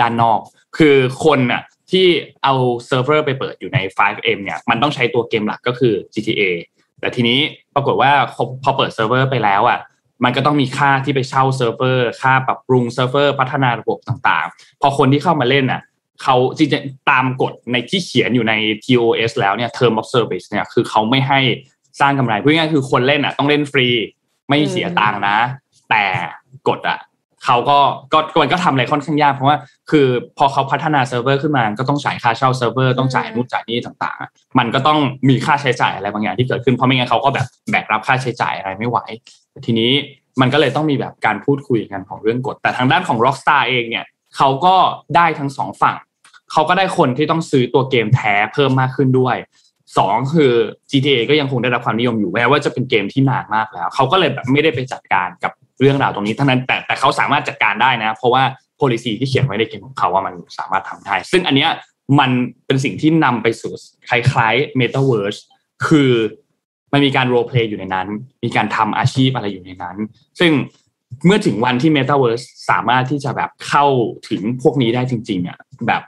[0.00, 0.40] ด้านนอก
[0.78, 2.06] คือคนอะที่
[2.44, 2.54] เอา
[2.86, 6.42] เซิร์ฟเวอร์ไปเปิดอยู่ใน 5M เนี่ย มันต้องใช้ตัวเกมหลักก็คือ GTA
[7.00, 7.38] แต่ทีนี้
[7.74, 8.12] ปรากฏว่า
[8.62, 9.80] พอเปิดเซิร์ฟเวอร์ไปแล้วอะ
[10.24, 15.80] มันก็ต้องมีค่าที่ไปเช่าเซิร์ฟเวอร์ ค่าปรับปรุงเซิร์ฟเวอร์ พัฒนาระบบต่างๆ พอคนที่เข้ามาเล่นอะ
[16.22, 18.54] เขาจริงๆตามกฎในที่เขียนอยู่ใน
[18.84, 21.40] TOS แล้วเนี่ย Term of Service เนี่ยคือเขาไม่ให้
[22.00, 23.88] สร้างกำไรพูดง่ายๆคือคนเล่นอะต้องเล่นฟรี
[24.48, 25.38] ไม่เสียตังค์นะ
[25.90, 26.04] แต่
[26.68, 26.98] กฎอะ
[27.44, 27.78] เขาก็
[28.12, 29.56] ก็มันก็ทำอะไรค่อนข้างยากเพราะว่า
[29.90, 30.06] คือ
[30.38, 38.98] พอเขาพัฒนาเซิร์ฟเวอร์ขึ้นมาก็ต้องจ่ายค่าเช่าเซิร์ฟเวอร์ต้องจ่ายนู่นจ่ายนี่ต่างๆ มันก็ต้องมีค่าใช้จ่ายอะไรบางอย่างที่เกิดขึ้นเพราะไม่งั้นเขาก็แบบแบกรับค่าใช้จ่ายอะไรไม่ไหว
[39.66, 39.90] ทีนี้
[40.40, 44.04] มันก็เลยต้องมีแบบการพูดคุยกันของเรื่องกฎแต่ทางด้านของ Rockstar เองเนี่ย
[44.36, 44.76] เขาก็
[45.16, 45.96] ได้ทั้งสองฝั่ง
[46.52, 49.36] เขาก็ได้คนที่ต้องซื้อตัวเกมแท้เพิ่มมากขึ้นด้วย
[49.98, 50.52] สองคือ
[50.90, 58.42] GTA ก็ยังคงได้รับความนิยมอยู่แม้ว่าจะเป็นเกมที่นานมากแล้ว เขาก็เลยแบบไม่ได้ไปจัดการกับเรื่องราวตรงนี้เท่านั้นแต่แต่เขาสามารถจัดการได้นะ เพราะว่า
[58.80, 61.70] policy ที่เขียนไว้ในเกมของเขาว่ามันสามารถทำได้ ซึ่งอันเนี้ย
[62.20, 62.30] มัน
[62.66, 63.72] เป็นสิ่งที่นำไปสู่
[64.08, 65.38] คล้ายๆ metaverse
[65.86, 66.12] คือ
[66.92, 68.08] มันมีการ role play อยู่ในนั้น
[68.44, 69.96] มีการทำอาชีพอะไรอยู่ในนั้น
[70.40, 70.52] ซึ่ง
[71.26, 73.86] เมื่อถึงวันที่ metaverse สามารถที่จะแบบเข้า
[74.28, 76.02] ถึงพวกนี้ได้จริงๆอะแบบ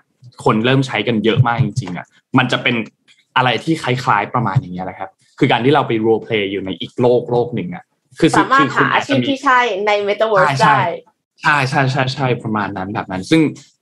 [0.44, 2.06] คนเริ่มใช้กันเยอะมากจริงๆอะ
[2.38, 2.74] มันจะเป็น
[3.36, 7.84] อะไรที่คล้ายๆประมาณอย่างเงี้ยแหละครับ คือการที่เราไป role play อยู่ในอีกโลกโลกหนึ่งอะ
[8.18, 10.78] คือสามารถหาอาชีพที่ใช่ใน Metaverse ได้
[11.42, 13.40] ใช่ใช่ใช่ใช่ประมาณนั้นแบบนั้น ซึ่ง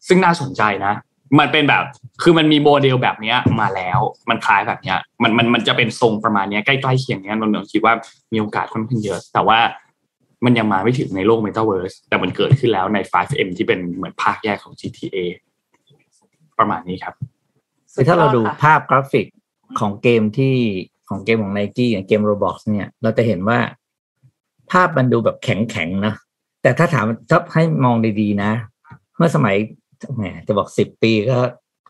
[0.09, 0.95] ซึ่งน่าสนใจนะ
[1.39, 1.85] มันเป็นแบบ
[2.23, 3.99] คือมันมีโมเดลแบบเนี้ยมาแล้ว
[4.31, 7.95] มันคล้ายแบบเนี้ย มันมันมันจะเป็นทรงประมาณเนี้ยใกล้ๆเคียงเนี้ยนนท์คิดว่า
[8.33, 9.59] มีโอกาสค่อนข้างเยอะ แต่ว่า
[10.45, 15.17] มันยังมาไม่ถึงในโลก Metaverse แต่มันเกิดขึ้นแล้วใน 5M ที่เป็นเหมือนภาคแยกของ GTA
[16.59, 17.15] ประมาณนี้ครับ
[17.95, 19.27] คือถ้าเราดูภาพกราฟิก
[19.81, 20.55] ของเกมที่
[21.09, 23.59] ของเกมของ n นกี้อย่างเกม Roblox เนี่ย เราจะเห็นว่า
[24.71, 26.15] ภาพมันดูแบบแข็งๆนะ
[26.63, 28.51] แต่ถ้าถามถ้าให้มองดีๆนะ
[29.17, 29.55] เมื่อสมัย
[30.15, 31.39] แหมจะบอกสิบปีก็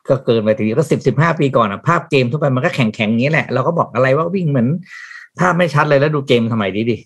[0.09, 4.69] ก็เกินไปทีก็สิบสิบห้าปีก่อนอะภาพเกมทั่วไปมันก็แข็งๆอย่างนี้แหละ เราก็บอกอะไรว่าวิ่งเหมือน
[5.41, 6.97] ภาพไม่ชัดเลยแล้วดูเกมทำไมดีดิ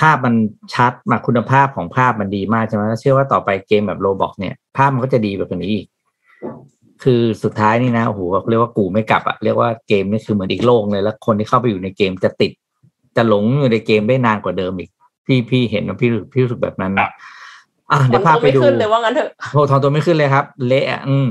[0.00, 0.34] ภาพมัน
[0.74, 5.86] ชัดมาคุณภาพของภาพมันดีมากใช่ไหมเชื่อว่าต่อไปเกมแบบโรบอกเนี่ย ภาพมันก็จะดีแบบนี้อีก
[7.04, 12.52] คือสุดท้ายนี่นะโอ้โหเรียกว่ากูไม่กลับอะเรียกว่าเกมนี่คือเหมือนอีกโลกเลย แล้วคนที่เข้าไปอยู่ในเกมจะติด
[13.16, 14.90] จะหลงอยู่ในเกมได้นานกว่าเดิมอีก
[15.26, 17.08] พี่พี่เห็นนะพี่พี่รู้สึกแบบนั้นนะ
[17.90, 21.26] อะเดี๋ยวพาไปดูขึ้นเลยว่างั้นเถอะโทษทอนตัวไม่ขึ้นเลยครับ เละอะอืม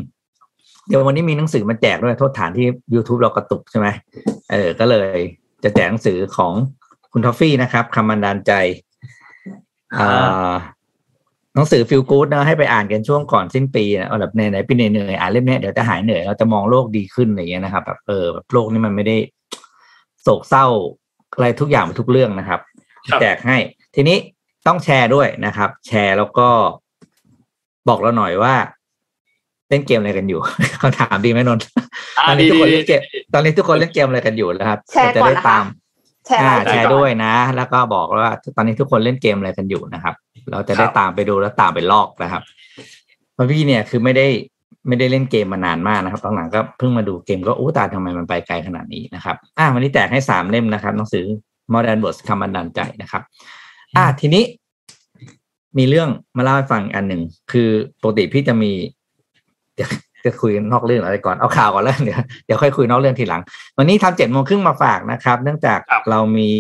[0.88, 3.88] เดี๋ยววันนี้มีหนังสือมาแจกด้วยโทษฐานที่ YouTube เรากระตุกใช่ไหม
[4.52, 5.20] เออ ก็เลย
[5.64, 6.54] จะแจกหนังสือของ
[7.12, 8.54] คุณทอฟฟี่นะครับคำบันดาลใจ
[10.00, 10.54] อ่า
[11.56, 19.18] หนังสือฟิลกู๊ดนะให้ไปอ่านกันช่วงก่อนสิ้นปีนะเอาแบบไหนๆปีเหนื่อยๆอ่านเล่มนี้เดี๋ยวจะหายเหนื่อยเราจะมองโลกดีขึ้นอะไรอย่างเงี้ยนะครับแบบเออแบบโลกนี้มันไม่ได้
[20.24, 20.66] โศกเศร้า
[21.36, 22.60] อะไรทุกอย่างทุกเรื่องนะครับ
[23.10, 23.58] ครับ แจกให้
[23.96, 24.18] ทีนี้
[24.68, 26.48] ต้องแชร์ด้วยนะครับ แชร์แล้วก็
[27.90, 28.54] บอกเราหน่อยว่า
[29.70, 30.40] เล่นเกมอะไรกันอยู่
[30.80, 31.66] เขาถามดีไหมนนท์
[32.28, 33.02] ตอนนี้ทุกคนเล่นเกม
[33.34, 35.66] ตอนนี้ทุกคนเล่นเกมอะไรกันอยู่แล้วครับแชร์จะก่อนได้นะคะตาม
[36.26, 40.16] แชร์อ่าไลน์แชร์ด้วยนะ แล้วก็บอกว่า ตอนนี้ทุกคนเล่นเกมอะไรกันอยู่นะครับ
[40.52, 42.44] เราจะได้ตามไปดูแล้วตามไปลอกนะครับ
[43.34, 44.28] เพราะพี่เนี่ยคือไม่ได้
[44.88, 51.26] ไม่ได้เล่นเกมมานานมากนะครับตอนหลังก็เพิ่งมาดูเกมก็อู้ตายทำไมมันไปไกลขนาดนี้นะครับ อ่าวันนี้แจกให้สามเล่มนะครับหนังสือ
[51.74, 53.22] Modern Words คำบันดาลใจนะครับ
[53.98, 54.44] อ่าทีนี้
[55.78, 57.70] มีเรื่องมาเล่าให้ฟังอันหนึ่งคือ
[58.02, 58.72] ปกติพี่จะมี
[59.76, 59.90] เดี๋ยว
[60.26, 63.42] จะคุยนอกเรื่องอะไรก่อนเอาข่าวก่อนแล้วเดี๋ยวเดี๋ยวค่อยคุยนอกเรื่องทีหลัง
[63.78, 66.52] วันนี้ทำเจ็ดโมงครึ่งมาฝากนะครับ เนื่องจากครับเรามี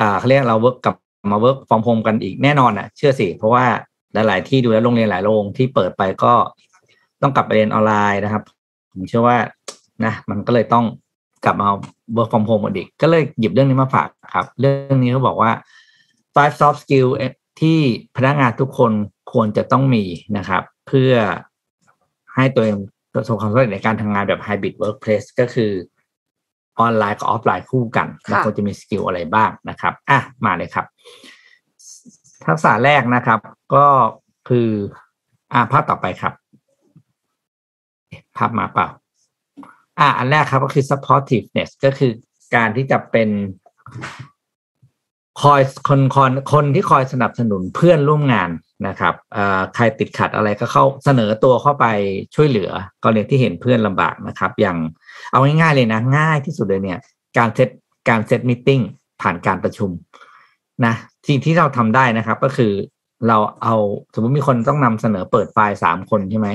[0.00, 0.94] อ่าเขาเรียกเราเวิร์กกับ
[1.30, 3.64] มาเวิร์กฟอร์มโฮมกันอีกแน่นอนอะ เชื่อสิ เพราะว่า
[4.14, 6.32] หลาย ๆ ที่ดูแลโรงเรียนหลายโรงที่เปิดไปก็
[7.22, 8.42] ต้องกลับไปเรียนออนไลน์นะครับ
[8.92, 9.38] ผมเชื่อว่า
[10.04, 10.84] นะมันก็เลยต้อง
[11.44, 11.68] กลับมา
[12.16, 15.50] work from home กันอีก ก็เลยหยิบเรื่องนี้มาฝากครับ เรื่องนี้เขาบอกว่า
[16.34, 17.08] five soft skill
[17.60, 17.78] ที่
[18.16, 18.92] พนักงานทุกคน
[19.32, 20.04] ควรจะต้องมี
[20.38, 21.12] นะครับ เพื่อ
[22.34, 22.76] ให้ตัวเอง
[23.14, 25.70] ประสบความสำเร็จในการทำงานแบบ hybrid workplace ก็คือ
[26.80, 30.86] ออนไลน์กับออฟไลน์คู่กันแล้วควรจะมี skill อะไรบ้างนะครับ อะมาเลยครับ
[32.46, 33.38] ทักษะแรกนะครับ
[33.74, 33.86] ก็
[34.48, 34.68] คือ
[35.52, 36.32] อ่าภาพต่อไปครับ
[38.36, 38.88] ภาพมาเปล่า
[39.98, 42.12] อ่าอันแรกครับก็คือ supportiveness ก็คือ
[42.54, 43.28] การที่จะเป็น
[45.42, 48.50] คอยคนคนคนที่คอยสนับสนุนเพื่อนร่วมงาน
[48.88, 49.14] นะครับ
[49.74, 51.86] ใครติดขัดอะไรก็เข้าเสนอตัวเข้าไป
[52.34, 52.70] ช่วยเหลือ
[53.02, 54.78] กรณีที่เห็นเพื่อนลำบากนะครับ อย่าง
[55.32, 56.98] เอาง่ายๆเลยนะ ง่ายที่สุดเลยเนี่ย
[57.38, 57.68] การเซต
[58.08, 58.68] การเซตมิ팅
[59.20, 59.90] ผ่านการประชุม
[60.84, 60.94] นะ
[61.28, 62.72] สิ่งที่เราทำได้นะครับ ก็คือ
[63.28, 63.74] เราเอา
[64.14, 66.48] สมมติมีคนต้องนำเสนอเปิดไฟล์สามคนใช่ไหม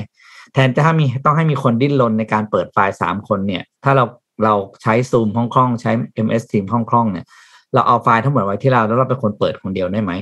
[0.52, 4.04] แทนจะถ้ามีต้องให้มีคนดิ้นรนในการเปิดไฟล์สามคนเนี่ย ถ้าเรา
[4.44, 5.92] เราใช้ซูมคล่องๆใช้
[6.26, 7.26] MS Team คล่องๆเนี่ย
[7.74, 10.12] เราเอาไฟล์ทั้งหมดไว้ที่เราแล้วเราเป็นคนเปิดคนเดียวได้ไหม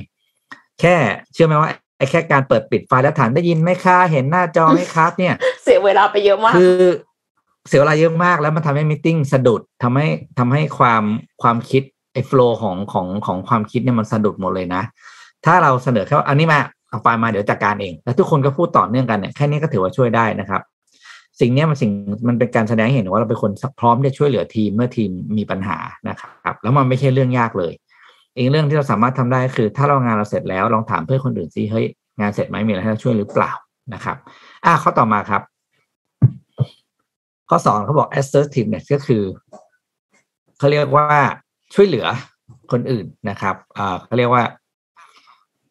[0.79, 0.95] แค่
[1.33, 6.81] เชื่อไหมว่าไอ้แค่การเปิดปิดไฟล์แล้วถามได้ยินไหมคะเห็นหน้าจอไหมครับเนี่ย เสียเวลาไปเยอะมาก คือ
[7.67, 10.07] เสียเวลาเยอะมากแล้วมันทำให้มิ팅สะดุดทำให้
[10.39, 11.03] ทำให้ความ
[11.41, 11.83] ความคิด
[12.13, 14.81] ไอ้โฟล์ของของของความคิดเนี่ยมันสะดุดหมดเลยนะ
[15.45, 16.59] ถ้าเราเสนอแค่อันนี้มา
[16.89, 20.61] เอาไฟล์มาเดี๋ยวจัดการเอง แล้วทุกคนก็พูดต่อเนื่องกันเนี่ยแค่นี้ก็ถือว่าช่วยได้นะครับ
[21.39, 21.91] สิ่งนี้มันสิ่ง
[22.27, 25.77] มันเป็นการแสดงเห็นว่าเราเป็นคนพร้อมที่จะช่วยเหลือทีมเมื่อทีมมีปัญหา
[26.09, 27.73] นะครับ แล้วมันไม่ใช่เรื่องยากเลย
[28.35, 31.85] อีกเรื่องที่เราสามารถทำได้คือ ถ้าเรางานเราเสร็จแล้วลองถามเพื่อนคนอื่นซิเฮ้ย
[32.19, 33.51] งานเสร็จไหมมีอะไรให้เราช่วยหรือเปล่า
[33.93, 34.17] นะครับ
[34.65, 35.41] อะข้อต่อมาครับ
[37.49, 39.23] ข้อสองเขาบอก assertiveness ก็คือ
[40.57, 41.07] เขาเรียกว่า
[41.75, 42.05] ช่วยเหลือ
[42.71, 44.43] คนอื่นนะครับอ่าเขาเรียกว่า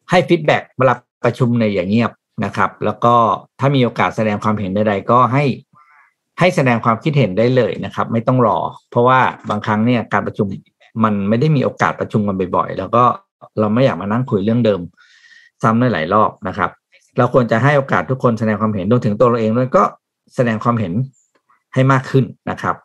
[0.09, 2.11] ให้ฟีดแบ็กเวลาประชุมในอย่างเงียบ
[2.45, 3.15] นะครับ แล้วก็
[3.59, 5.43] ถ้ามีโอกาสแสดงความเห็นใดๆก็ให้
[6.39, 8.57] ให้แสดงความคิดเห็นได้เลยนะครับ ไม่ต้องรอ
[8.91, 10.47] เพราะว่าบางครั้งเนี่ยการประชุม
[11.03, 13.03] มันไม่ได้มีโอกาสประชุมกันบ่อยๆ แล้วก็
[13.59, 14.81] เราไม่อยากมานั่งคุยเรื่องเดิม
[15.63, 16.69] ซ้ำได้หลายรอบนะครับ
[17.17, 19.83] เราควรจะให้โอกาสทุกคนแสดงความเห็นรวมถึงตัวเราเองด้วยก็
[20.35, 20.93] แสดงความเห็น
[21.73, 22.75] ให้มากขึ้นนะครับ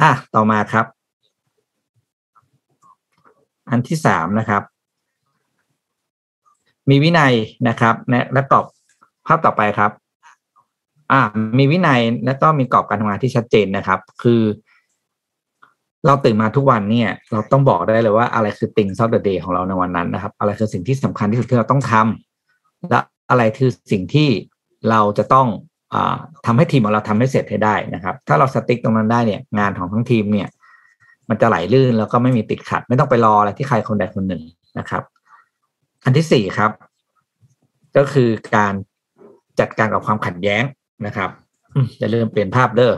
[0.00, 0.86] อะต่อมาครับ
[3.70, 4.62] อันที่สามนะครับ
[6.90, 7.32] มีวินัย
[7.68, 7.94] นะครับ
[8.32, 8.64] และกรอบ
[9.26, 9.90] ภาพต่อไปครับ
[11.12, 11.20] อ่า
[11.58, 14.42] มีวินัยและก็มีกรอบการทำงานที่ชัดเจนนะครับ คือ
[16.06, 24.28] เราตื่นมาทุกวันเนี่ย เราต้องบอกได้เลยว่าอะไรคือติงซอฟเดอะเดย์ของเราในวันนั้นนะครับ อะไรคือสิ่งที่สำคัญที่สุดที่เราต้องทำและอะไรคือสิ่งที่
[24.90, 25.46] เราจะต้อง
[25.94, 25.96] อ
[26.46, 30.48] ทำให้ทีมของเราทำให้เสร็จให้ได้นะครับ ถ้าเราสติ๊กตรงนั้นได้เนี่ยงานของทั้งทีมเนี่ย
[31.28, 34.42] มันจะไหลลื่นแล้วก็ไม่มีติดขัด ไม่ต้องไปรออะไรที่ใครคนใดคนหนึ่ง
[34.78, 35.02] นะครับ
[36.04, 36.70] อันที่สี่ครับ
[37.96, 38.74] ก็คือการ
[39.60, 40.62] จัดการกับความขัดแย้ง
[41.06, 41.30] นะครับ
[42.00, 42.94] จะเริ่มเปลี่ยนภาพเด้อ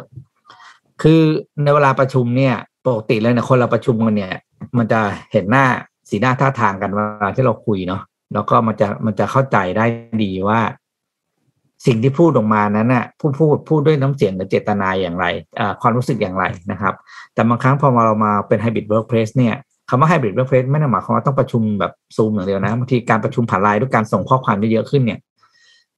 [1.02, 1.20] คือ
[1.62, 2.54] ในเวลาประชุมเนี่ย
[2.86, 4.34] ปกติเลยเนี่ยคนเราประชุมกันเนี่ย
[4.78, 5.00] มันจะ
[5.32, 5.66] เห็นหน้า
[6.08, 8.02] สีหน้าท่าทางกันเวลาที่เราคุยเนาะ
[8.34, 9.86] แล้วก็มันจะมันจะเข้าใจได้
[10.22, 10.60] ดีว่า
[11.86, 15.26] สิ่งที่พูดออกมานั้นน่ะผู้พูดพูดด้วยน้ำเสียงหรือเจตนาอย่างไร
[15.80, 16.94] ความรู้สึกอย่างไรนะครับ
[17.34, 19.54] แต่บางครั้งพอมาเรามาเป็น hybrid workplace เนี่ย
[19.90, 25.18] คำว่า hybrid workplace ไม่ได้หมายความว่าต้องประชุมแบบซูมอย่างเดียวนะบางทีการประชุมผ่านไลน์ด้วยการส่งข้อความเยอะขึ้นเนี่ย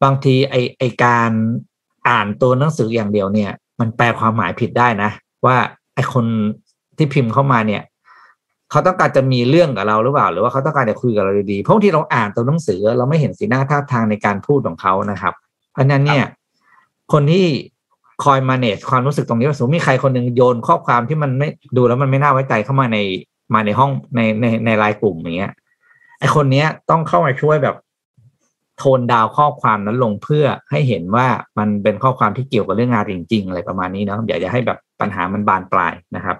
[0.02, 1.30] บางทีไอ้ไอ้การ
[2.08, 3.50] อ่านตัวหนังสืออย่างเดียวเนี่ย
[3.80, 5.10] มันแปลความหมายผิดได้นะ
[5.46, 5.56] ว่า
[5.94, 6.24] ไอคน
[6.96, 7.82] ที่พิมพ์เข้ามาเนี่ย
[8.70, 15.34] เขาต้องการจะมีเรื่องกับเราหรือเปล่า หรือว่าเขาต้องการจะคุยกับเราดีๆเพราะที่เราอ่านตัวหนังสือเราไม่เห็นสีหน้าท่าทางในการพูดของเขานะครับ
[15.72, 16.24] เพราะนั้นเนี่ย
[17.12, 17.46] คนที่
[18.24, 22.98] คอยมาเนจความรู้สึกตรงนี้สมมติมีใครคนหนึ่งโยนข้อความที่มันไม่ดูแล้วมันไม่น่าไว้ใจเข้ามาใน
[23.54, 25.52] มาในห้องในในในไลน์กลุ่มอย่างเงี้ย
[26.20, 27.76] ไอคนเนี้ยต้องเข้ามาช่วยแบบ
[28.78, 31.26] โทนดาวข้อความนั้นลงเพื่อให้เห็นว่า
[31.58, 36.36] มันเป็นข้อความที่เกี่ยวกับเรื่องงานจริง ๆ อะไรประมาณนี้เนาะอยากจะให้แบบปัญหามันบานปลายนะครับ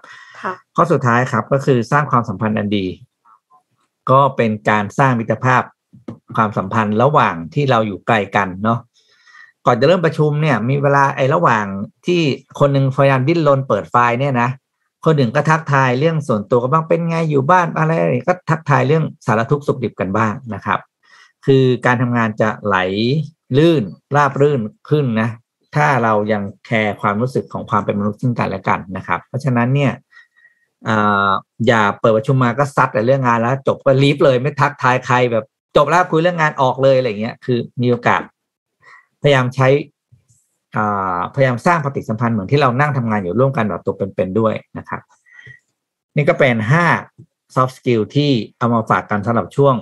[0.77, 2.87] ข้อสุดท้ายครับก็คือสร้างความสัมพันธ์อันดี
[4.11, 5.62] ก็เป็นการสร้างมิตรภาพ
[6.37, 8.79] ความสัมพันธ์ระหว่างที่เราอยู่ไกลกันเนาะ
[9.66, 11.64] ก่อนจะเริ่มประชุมเนี่ย มีเวลาไอ้ระหว่าง
[12.07, 12.20] ที่
[12.59, 14.48] คนหนึ่งพยายามดิ้นรนเปิดไฟล์เนี่ยนะ
[15.04, 17.92] คนหนึ่งก็ทักทายเรื่องส่วนตัวก็บ้างเป็นไงอยู่บ้านอะไร
[18.28, 20.80] ก็ทักทายเรื่องสารทุกข์สุขดิบกันบ้างนะครับ
[21.46, 22.76] คือการทำงานจะไหล
[23.58, 23.82] ลื่น
[24.16, 24.60] ราบรื่น
[24.90, 25.28] ขึ้นนะ
[25.76, 29.92] ถ้าเรายังแคร์ความรู้สึกของความเป็นมนุษย์ซึ่งกันและกันนะครับ เพราะฉะนั้นเนี่ย
[31.66, 35.44] อย่าเปิดประชุมมาก็ซัดแต่เรื่องงานแล้ว จบก็ลีฟเลยไม่ทักทายใครแบบ
[35.76, 38.22] จบแล้วคุยเรื่องงานออกเลยอะไรเงี้ยคือมีโอกาส
[39.22, 39.68] พยายามใช้
[41.35, 45.00] พยายามสร้างปฏิสัมพันธ์เหมือนที่เรานั่งทำงานอยู่ร่วมกันแบบตัวเป็นๆด้วยนะครับ
[46.16, 46.85] นี่ก็เป็นห้า
[47.54, 49.74] soft skill ที่เอามาฝากกันสำหรับช่วง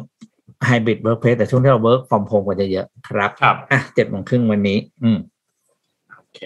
[0.68, 5.18] hybrid workplace แต่ช่วงที่เรา work from home กันจะเยอะครับครับอะเจ็ดโมงครึ่งวันนี้ อืม
[6.16, 6.40] โอเค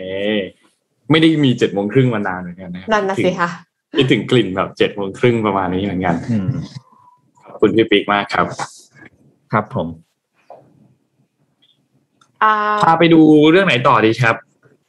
[1.11, 3.51] ไม่ได้มีเจ็ดโมงครึ่งมานานเหมือนกันนะนั่นนะสิค่ะ
[3.97, 6.17] คิดถึงกลิ่นแบบเจ็ดโมงครึ่งประมาณนี้เหมือนกัน
[7.45, 8.47] ขอบคุณพี่ปิ๊กมากครับ
[9.53, 9.89] ครับผม
[12.83, 14.37] พาไปดูเรื่องไหนต่อดีครับ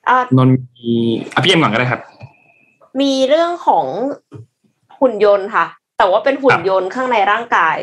[0.10, 0.90] อะนนท์มี
[1.34, 2.02] อะพี่เอ็มก่อนก็ได้ครับ
[3.02, 3.86] มีเรื่องของ
[5.00, 5.66] หุ่นยนต์ค่ะ
[5.98, 7.78] แต่ว่าเป็นหุ่คนรับยนต์ข้างในร่างกาย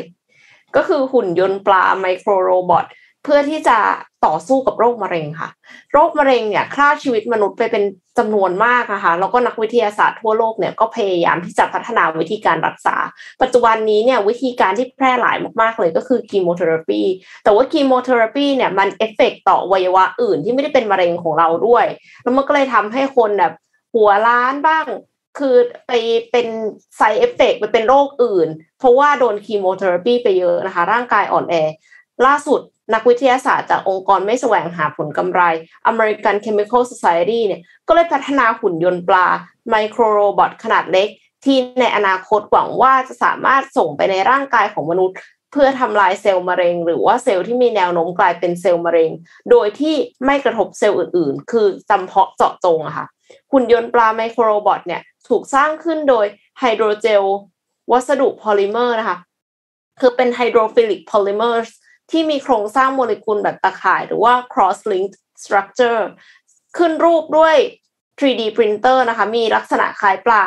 [0.75, 2.85] ก็คือหุ่นยนต์ปลา microrobot
[3.23, 3.77] เพื่อที่จะ
[4.25, 5.49] ต่อสู้กับโรคมะเร็งค่ะ
[5.93, 7.83] โรคมะเร็งเนี่ยฆ่าชีวิตมนุษย์ไปเป็น
[8.17, 12.95] จำนวนมากนะคะแล้วก็นักวิทยาศาสตร์ทั่วโลกเนี่ยก็พยายามที่จะพัฒนาวิธีการรักษา
[13.41, 17.01] ปัจจุบันนี้เนี่ยวิธีการที่แพร่หลายมากๆเลยก็คือ chemotherapy
[17.43, 21.85] แต่ว่า chemotherapy เนี่ยมันเอฟเฟกต่ออวัยวะอื่นที่ไม่ได้เป็นมะเร็งของเราด้วย
[22.23, 23.53] แล้วมันก็เลยทำให้คนแบบ
[23.95, 24.85] หัวล้านบ้าง
[25.39, 25.55] คือ
[25.87, 25.91] ไป
[26.31, 26.47] เป็น
[26.97, 28.47] side effect ไปเป็นโรคอื่น
[28.79, 31.55] เพราะว่าโดน chemotherapy ไปเยอะนะคะ ร่างกายอ่อนแอ
[32.25, 32.61] ล่าสุด
[32.93, 35.41] นักวิทยาศาสตร์จากองค์กรไม่แสวงหาผลกำไร
[35.91, 39.27] American Chemical Society เนี่ยก็เลยพัฒนาหุ่นยนต์ปลา
[39.69, 41.07] microrobot ขนาดเล็ก
[41.43, 45.17] ที่ในอนาคตหวังว่าจะสามารถส่งไปในร่างกายของมนุษย์
[45.51, 49.11] เพื่อทำลายเซลล์มะเร็ง หรือว่าเซลล์ที่มีแนวโน้มกลายเป็นเซลล์มะเร็ง
[49.51, 53.05] โดยที่ไม่กระทบเซลล์อื่น ๆ คือจำเพาะเจาะจงอะค่ะ
[53.51, 56.25] หุ่นยนต์ปลา microrobot เนี่ยถูกสร้างขึ้นโดย
[56.59, 57.23] hydrogel
[57.91, 59.17] วัสดุพอลิเมอร์นะคะ
[59.99, 61.61] คือเป็น hydrophilic polymer
[62.11, 66.01] ที่มีโครงสร้างโมเลกุลแบบตะข่าย หรือว่า cross linked structure
[66.77, 67.55] ขึ้นรูปด้วย
[68.19, 70.43] 3D printer นะคะ มีลักษณะคล้ายปลา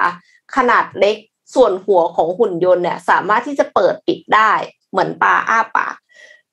[0.56, 1.16] ขนาดเล็ก
[1.54, 4.52] ส่วนหัวของหุ่นยนต์เนี่ยสามารถที่จะเปิดปิดได้
[4.90, 5.94] เหมือนปลาอ้าปาก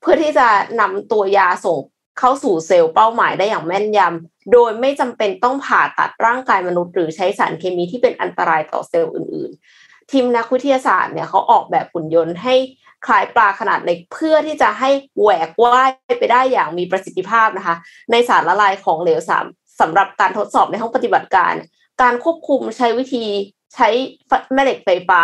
[0.02, 0.48] เพื่อที่จะ
[0.80, 1.80] นำตัวยาส่ง
[2.20, 12.56] เข้าสู่เซลล์เป้าหมายได้อย่างแม่นยำโดยไม่จำเป็นต้องผ่าตัดร่างกายมนุษย์หรือใช้สารเคมีที่เป็นอันตรายต่อเซลล์อื่น ๆ ทีมนักวิทยาศาสตร์เนี่ยเขาออกแบบหุ่นยนต์ให้
[13.06, 14.90] คล้ายปลาขนาดเล็กเพื่อที่จะให้
[15.20, 17.76] แหวกว่ายไปได้อย่างมีประสิทธิภาพนะคะ
[18.12, 19.46] ในสารละลายของเหลวสาม
[19.80, 21.54] สำหรับการทดสอบในห้องปฏิบัติการ
[22.02, 23.26] การควบคุมใช้วิธี
[23.74, 23.88] ใช้
[24.54, 25.22] แม่เหล็กไฟฟ้า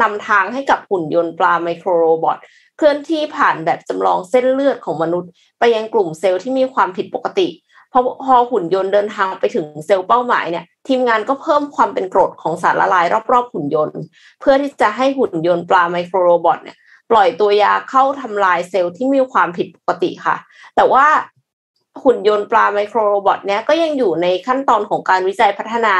[0.00, 2.38] นำทางให้กับหุ่นยนต์ปลา microrobot
[2.76, 7.48] เคลื่อนที่ผ่านแบบจำลองเส้นเลือดของมนุษย์ ไปยังกลุ่มเซลล์ที่มีความผิดปกติ
[7.92, 14.00] พอพอหุ่นยนต์เดินทางไปถึงเซลล์เป้าหมายเนี่ย ทีมงานก็เพิ่มความเป็นกรดของสารละลายรอบๆหุ่นยนต์
[14.40, 16.76] เพื่อที่จะให้หุ่นยนต์ปลา microrobot เนี่ย
[17.10, 20.36] ปล่อยตัวยาเข้าทำลายเซลล์ที่มีความผิดปกติค่ะ
[20.76, 21.06] แต่ว่า
[22.04, 25.94] หุ่นยนต์ปลา microrobot เนี้ยก็ยังอยู่ในขั้นตอนของการวิจัยพัฒนา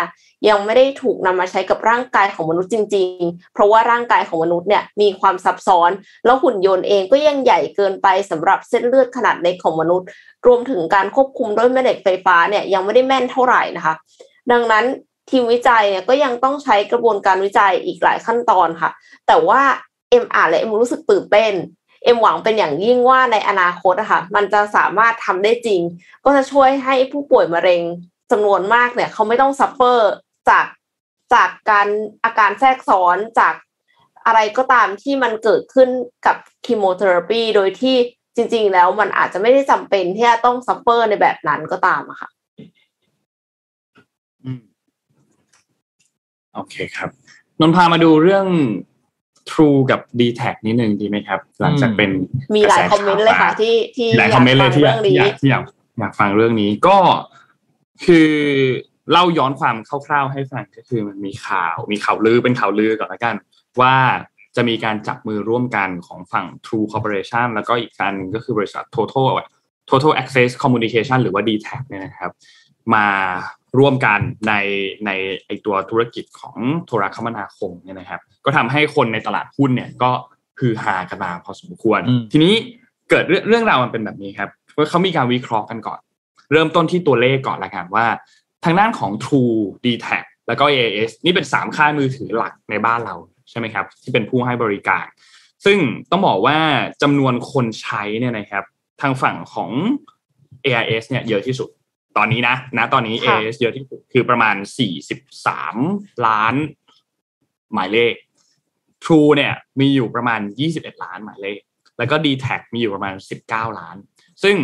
[0.49, 5.91] ยังไม่ได้ถูกนำมาใช้กับร่างกายของมนุษย์จริง ๆ เพราะว่าร่างกายของมนุษย์เนี่ยมีความซับซ้อน
[6.25, 10.07] แล้วหุ่นยนต์เองก็ยังใหญ่เกินไปสำหรับเส้นเลือดขนาดเล็กของมนุษย์
[10.47, 13.95] รวมถึงการควบคุมด้วยแม่เหล็กไฟฟ้าเนี่ยยังไม่ได้แม่นเท่าไหร่นะคะ
[14.53, 14.85] ดังนั้น
[15.31, 18.91] ทีมวิจัยเนี่ยก็ยังต้องใช้กระบวนการวิจัยอีกหลายขั้นตอนค่ะ
[19.27, 19.61] แต่ว่า
[20.11, 21.53] เอ็มอ่านและเอ็มรู้สึกตื่นเต้น
[22.05, 25.81] เอ็มหวังเป็นอย่างยิ่งว่าในอนาคตอะค่ะมันจะสามารถทำได้จริง
[26.25, 27.83] ก็จะช่วยให้ผู้ป่วยมะเร็ง
[28.31, 30.11] จำนวนมากเนี่ย เขาไม่ต้อง suffer
[30.49, 30.67] จาก
[31.35, 31.89] จากการ
[32.25, 33.55] อาการแทรกซ้อนจาก
[34.27, 35.89] อะไรก็ตามที่มันเกิดขึ้น
[36.27, 37.97] กับ chemotherapy โดยที่
[38.37, 42.29] จริง ๆ แล้วมันอาจจะไม่ได้จำเป็นที่จะต้อง suffer ในแบบนั้นก็ตามอะค่ะ
[46.55, 47.11] โอเคครับ
[47.61, 48.47] นนพามาดูเรื่อง
[49.53, 52.11] True กับ d t แทนิดนึงดีไหมครับ หลังจากเป็น
[52.57, 55.65] มีหลายกระแสคอมเมนต์เลยค่ะที่ที่หลายคอมเมนต์เลยที่อยากฟังที่เรื่อองยากที่อยาก
[55.99, 56.99] อยากฟังเรื่องนี้ก็
[58.05, 58.31] คือ
[59.11, 63.35] เล่าย้อนความคร่าวๆให้ฟังก็คือมันมีข่าวมีข่าวลือเป็นข่าวลือก่อนละกัน
[63.81, 63.95] ว่า
[64.57, 69.29] จะมีการจับมือร่วมกันของฝั่ง True Corporation แล้วก็อีกการหนึ่งก็คือบริษัท Total
[69.91, 72.33] Total Access Communication หรือว่า d t แทเนี่ยนะครับ
[72.95, 73.07] มา
[73.79, 74.53] ร่วมกันใน
[75.07, 75.11] ใน
[75.47, 76.57] ไอตัวธุรกิจของ
[76.87, 80.11] โทรคมนาคมเนี่ยนะครับ ก็ทำให้คนในตลาดหุ้นเนี่ยก็
[80.59, 82.55] ฮือฮากันมาพอสมควรอืมทีนี้
[83.11, 86.01] เกิดเรื่องเรื่องราวมันเป็นแบบนี้ครับว่าเขามีการวิเคราะห์กันก่อน
[86.53, 88.07] เริ่มต้นที่ตัวเลขก่อนละกันว่า
[88.65, 90.07] ทางด้านของ True d t แท
[90.49, 93.15] แล้วก็ AIS นี่เป็นสามค่ายมือถือหลักในบ้านเรา
[93.51, 95.05] ใช่ไหมครับ ที่เป็นผู้ให้บริการ
[95.65, 95.79] ซึ่ง
[96.11, 96.59] ต้องบอกว่า
[97.03, 98.65] จำนวนคนใช้เนี่ยนะครับ
[99.01, 99.71] ทางฝั่งของ
[100.65, 101.69] AIS เนี่ยเยอะที่สุด
[102.17, 104.57] ตอนนี้นะนะตอนนี้ค่ะ AIS เยอะที่สุดคือประมาณ
[105.41, 106.55] 43 ล้าน
[107.73, 108.15] หมายเลข
[109.05, 110.41] True เนี่ยมีอยู่ประมาณ
[110.73, 111.61] 21 ล้านหมายเลข
[111.99, 113.15] แล้วก็ d t แทมีอยู่ประมาณ
[113.47, 113.97] 19 ล้าน
[114.43, 114.57] ซึ่ง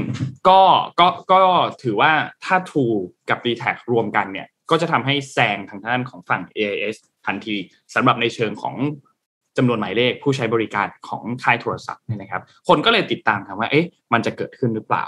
[0.49, 0.61] ก็
[1.01, 1.39] ก็ก็
[1.83, 2.13] ถือว่า
[2.45, 2.97] ถ้า True
[3.31, 6.97] กับ d t แทรวมกันเนี่ย ก็จะทำให้แซงทางด้านของฝั่ง AIS
[7.27, 7.57] ทันที
[7.95, 8.77] สำหรับในเชิงของ
[9.57, 15.05] จำนวนหมายเลขผู้ใช้บริการของค่ายโทรศัพท์เนี่ยนะครับ คนก็เลยติดตามครับว่า เอ๊ะ มันจะเกิดขึ้นหรือเปล่า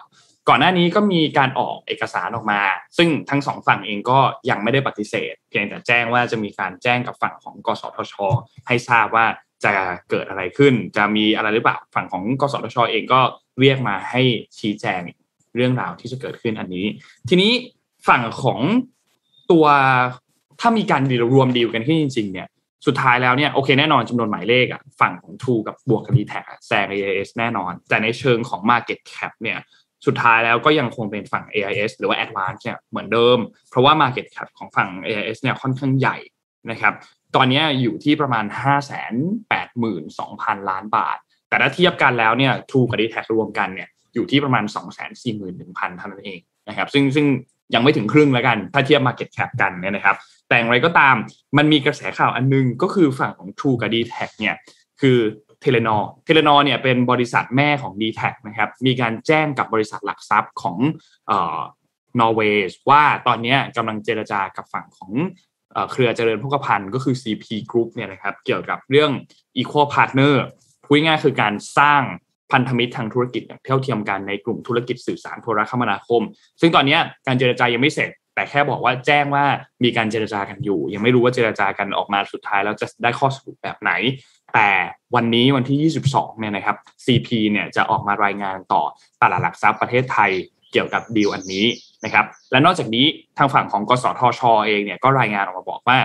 [0.48, 2.60] ก่อนหน้านี้ก็มีการออกเอกสารออกมา
[2.96, 4.18] ซึ่งทั้งสองฝั่งเองก็
[4.50, 8.14] ยังไม่ได้ปฏิเสธ เพียงแต่แจ้งว่าจะมีการแจ้งกับฝั่งของกสทช
[8.66, 9.26] ให้ทราบว่า
[9.64, 9.72] จะ
[10.10, 13.20] เกิดอะไรขึ้น จะมีอะไรหรือเปล่าฝั่งของกสทช เองก็
[13.60, 14.22] เรียกมาให้
[14.58, 15.00] ชี้แจง
[15.56, 16.86] เรื่องราวที่จะเกิดขึ้นอันนี้
[17.28, 17.52] ทีนี้
[18.08, 18.60] ฝั่งของ
[19.50, 19.66] ตัว
[20.60, 22.48] ถ้ามีการดีลรวมดีลกันขึ้นจริง ๆ เนี่ย
[22.86, 26.34] สุดท้ายแล้วเนี่ยโอเคแน่นอนจำนวนหมายเลขอะฝั่งของ True กับบวกกับ d t แท
[26.66, 29.58] แซง AIS แน่นอน แต่ในเชิงของ Market Cap เนี่ย
[30.06, 33.38] สุดท้ายแล้วก็ยังคงเป็นฝั่ง AIS หรือว่า Advance เนี่ยเหมือนเดิม
[33.70, 36.16] เพราะว่า Market Cap ของฝั่ง AIS เนี่ยค่อนข้างใหญ่
[36.70, 36.94] นะครับ
[37.36, 38.44] ตอนนี้อยู่ที่ประมาณ
[39.36, 41.18] 582,000 ล้านบาท
[41.48, 44.64] แต่ถ้าเทียบกันแล้วเนี่ย True กับ d t แทรวมกันเนี่ยอยู่ที่ประมาณ
[45.30, 47.26] 241,000เท่านั้นเองนะครับซึ่งซึ่ง
[47.74, 50.16] ยังไม่ถึงครึ่งแล้วกัน ถ้าเทียบ Market Cap กันเนี่ยนะครับ
[50.48, 51.14] แต่อย่างไรก็ตาม
[51.56, 54.56] มันมีกระแสข่าวอันนึงก็คือฝั่งของ True กับ d t แทเนี่ย
[55.00, 55.18] คือ
[55.62, 60.76] Telenor Telenor เนี่ยเป็นบริษัทแม่ของ d t แทนะครับมีการแจ้งกับบริษัทหลักทรัพย์ของ
[61.26, 61.58] เอ่อ
[62.20, 65.12] นอร์เวย์ว่าตอนนี้กำลังเจรจากับฝั่งของ
[65.92, 69.10] เครือเจริญโภคภัณฑ์ก็คือ CP Group เนี่ยนะครับเกี่ยวกับเรื่อง
[69.56, 70.34] Equal Partner
[70.84, 72.02] พูดง่ายคือการสร้าง
[72.52, 76.22] พันธมิตรทางธุรกิจอย่างเท่าเทียมกันในกลุ่มธุรกิจสื่อสารโทรคมนาคม
[76.60, 79.44] ซึ่งตอนนี้การเจรจายังไม่เสร็จ แต่แค่บอกว่าแจ้งว่า
[79.84, 83.92] มีการเจรจากันอยู่ ยังไม่รู้ว่าเจรจากันออกมาสุดท้ายแล้วจะได้ข้อสรุปแบบไหน
[84.54, 84.70] แต่
[85.14, 88.82] วันนี้วันที่ 22 เนี่ยนะครับ CP เนี่ยจะออกมารายงานต่อ
[89.20, 90.30] ตลาดหลักทรัพย์ประเทศไทย
[90.72, 91.66] เกี่ยวกับดีลอันนี้
[92.04, 93.06] นะครับ และนอกจากนี้
[93.38, 95.98] ทางฝั่งของกสทชเองเนี่ยก็รายงานออกมาบอกว่า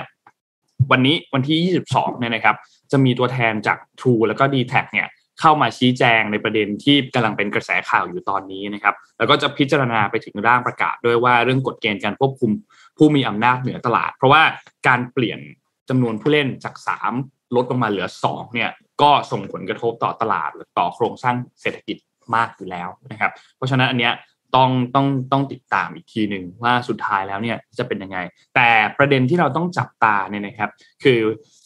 [0.91, 2.55] วันนี้วันที่ 22 เนี่ยนะครับ
[2.91, 5.07] จะมีตัวแทนจาก True แล้วก็ d t แทเนี่ย
[5.39, 12.51] เข้ามาชี้แจงในประเด็นที่กำลังเป็นกระแสข่าวอยู่ตอนนี้นะครับ แล้วก็จะพิจารณาไปถึงร่างประกาศด้วยว่าเรื่องกฎเกณฑ์การควบคุม
[12.97, 14.43] ผู้มีอำนาจเหนือตลาด เพราะว่า
[14.87, 15.39] การเปลี่ยน
[15.89, 16.75] จำนวนผู้เล่นจาก
[17.11, 18.69] 3 ลดลงมาเหลือ2เนี่ย
[19.01, 21.97] ก็ส่งผลกระทบต่อตลาดหรือต่อโครงสร้างเศรษฐกิจ
[22.35, 24.13] มากอยู่แล้วนะครับ เพราะฉะนั้นอันเนี้ย
[24.55, 28.17] ต้องต้องต้องติดตามอีกทีหนึ่งว่าสุดท้ายแล้วเนี่ยจะเป็นยังไง
[28.55, 30.69] แต่ประเด็นที่เราต้องจับตาเนี่ยนะครับ
[31.03, 31.21] คือ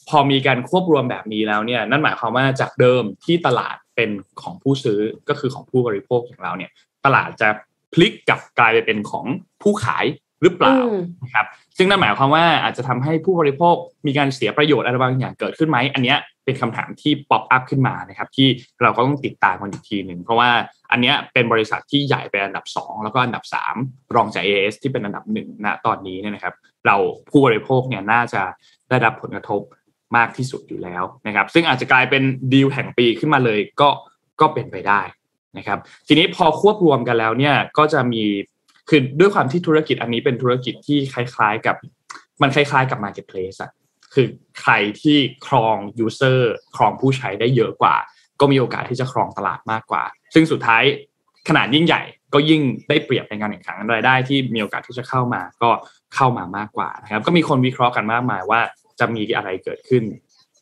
[0.10, 4.10] พอมีการควบรวมแบบนี้แล้วเนี่ยนั่นหมายความว่าจากเดิมที่ตลาดเป็น
[4.42, 6.72] ของผู้ซื้อก็คือของผู้บริโภคอย่างเราเนี่ย
[7.06, 7.50] ตลาดจะ
[7.94, 9.26] พลิกกลับกลายไปเป็นของ
[9.62, 10.06] ผู้ขาย
[10.42, 10.78] หรือเปล่า
[11.24, 11.46] นะครับ
[11.78, 13.76] ซึ่งนั่นหมายความว่าอาจจะทำให้ผู้บริโภค
[14.06, 18.48] มีการเสียประโยชน์อะไรบางอย่างเกิดขึ้นไหมอันเนี้ยเป็นคำถามที่ป๊อปอัพขึ้นมานะครับที่
[18.82, 20.50] เราก็ต้องติดตามกันอีกทีหนึ่งเพราะว่า
[20.92, 23.44] อันเนี้ยเป็นบริษัทที่ใหญ่เป็นอันดับ 2 แล้วก็อันดับ
[23.80, 26.54] 3 รองจาก AS ที่เป็นอันดับหนึ่งณตอนนี้เนี่ยนะครับ
[26.86, 26.96] เรา
[27.30, 28.42] ผู้บริโภคเนี่ยน่าจะ
[28.90, 29.62] ได้รับผลกระทบ
[30.18, 32.24] มากที่สุดอยู่แล้วนะครับ ซึ่งอาจจะกลายเป็น
[32.54, 33.90] ดีลแห่งปีขึ้นมาเลยก็
[34.42, 35.02] ก็เป็นไปได้
[35.58, 38.24] นะครับ ทีนี้พอควบรวมกันแล้วเนี่ยก็จะมี
[38.90, 41.76] คือด้วยความที่ธุรกิจอันนี้เป็นธุรกิจที่คล้าย ๆ กับ
[42.42, 43.72] มันคล้าย ๆ กับ Marketplace อะ
[44.14, 44.28] คือ
[44.62, 45.18] ใครที่
[45.48, 47.96] ครองยูเซอร์ครองผู้ใช้ได้เยอะกว่า
[48.40, 50.84] ก็มีโอกาสที่จะครองตลาดมากกว่า ซึ่งสุดท้าย
[51.48, 52.02] ขนาดยิ่งใหญ่
[52.34, 55.70] ก็ยิ่งได้เปรียบในการแข่งขันรายได้ที่มีโอกาสที่จะเข้ามาก็
[56.16, 58.60] เข้ามามากกว่านะครับ ก็มีคนวิเคราะห์กันมากมายว่า
[59.00, 60.04] จะมีอะไรเกิดขึ้น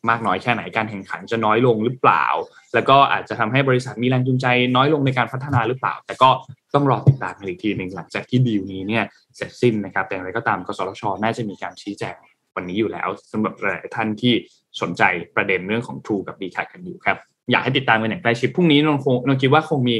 [0.08, 2.26] มากน้อยแค่ไหนการแข่งขันจะน้อยลงหรือเปล่า
[2.74, 4.46] แล้วก็อาจจะทำให้บริษัทมีแรงจูงใจ
[4.76, 6.30] น้อยลงในการพัฒนาหรือเปล่า แต่ก็
[6.76, 9.04] ต้องรอติดตามกันอีกทีหนึ่งหลังจากที่ดีลนี้เนี่ย
[9.36, 12.16] เสร็จสิ้นนะครับแต่อย่างไรก็ตามกสทชน่าจะมีการชี้แจง
[12.56, 14.34] วันนี้อยู่แล้วสำหรับหลายท่านที่
[14.80, 15.02] สนใจ
[15.36, 17.16] ประเด็นเรื่องของ True กับ d ีแทกันอยู่ครับ
[17.50, 19.96] อยากให้ติดตามกันอย่างใกล้ชิดพรุ่งนี้นนคงนนคิดว่าคงมี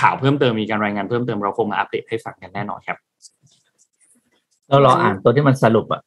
[0.00, 2.98] ข่าวเพิ่มเติมมีการรายงานเพิ่มเติมเราคงมาอัปเดตให้ฟังกันแน่นอนครับ
[4.68, 6.02] เรารออ่านตัวที่มันสรุปอะ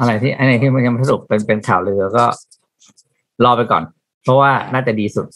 [0.00, 2.24] อะไรที่อะไรที่มันยังสรุปเป็นเป็นข่าวเลยก็
[3.44, 3.82] รอไปก่อน
[4.22, 5.26] เพราะว่าน่าจะดีสุด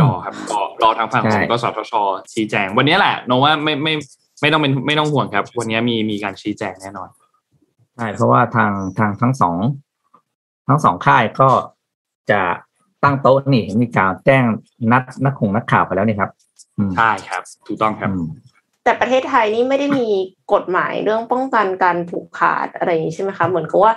[0.00, 1.92] รอครับรอรอทางฝั่งของกสทช
[2.32, 3.94] ชี้แจง วันนี้แหละโนว่าไม่ไม่
[4.40, 7.08] ไม่ต้องเป็นไม่ต้องห่วงครับ วันนี้มีมีการชี้แจงแน่นอน
[7.96, 9.56] ใช่เพราะว่าทางทางทั้งสอง
[10.68, 11.50] ทั้งสองค่ายก็
[12.30, 12.42] จะ
[13.04, 14.44] ตั้งโต๊ะนี่มีการแจ้ง
[14.92, 16.30] นัดนักข่งนักข่าวไปแล้วนี่ครับ
[16.96, 18.10] ใช่ครับ ถูกต้องครับ
[18.88, 20.08] แต่ประเทศไทยนี่ไม่ได้มี
[20.52, 23.92] กฎหมายเรื่องป้องกันการผูกขาดอะไรอย่างนี้ใช่ไหมคะ เหมือนกับว่า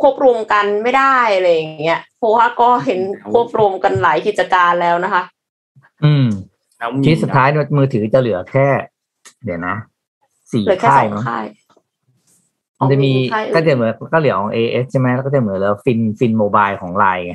[0.00, 3.00] ควบรวมกันไม่ได้อะไรอย่างเงี้ยเพราะว่าก็เห็น
[3.32, 5.22] ควบรวมกันหลายกิจการแล้วนะคะ
[6.04, 6.26] อืม
[7.06, 8.66] ที่สุดท้ายมือถือจะเหลือแค่
[9.44, 9.76] เดี๋ยวนะ
[10.52, 11.24] สี่ค่ายมั้ง
[12.80, 13.12] มันจะมี
[13.54, 17.34] ก็จะเหมือนก็เหลือของ AIS ใช่ไหมแล้วก็จะเหมือนแล้ว Finn Finn Mobile ของไลน์ไง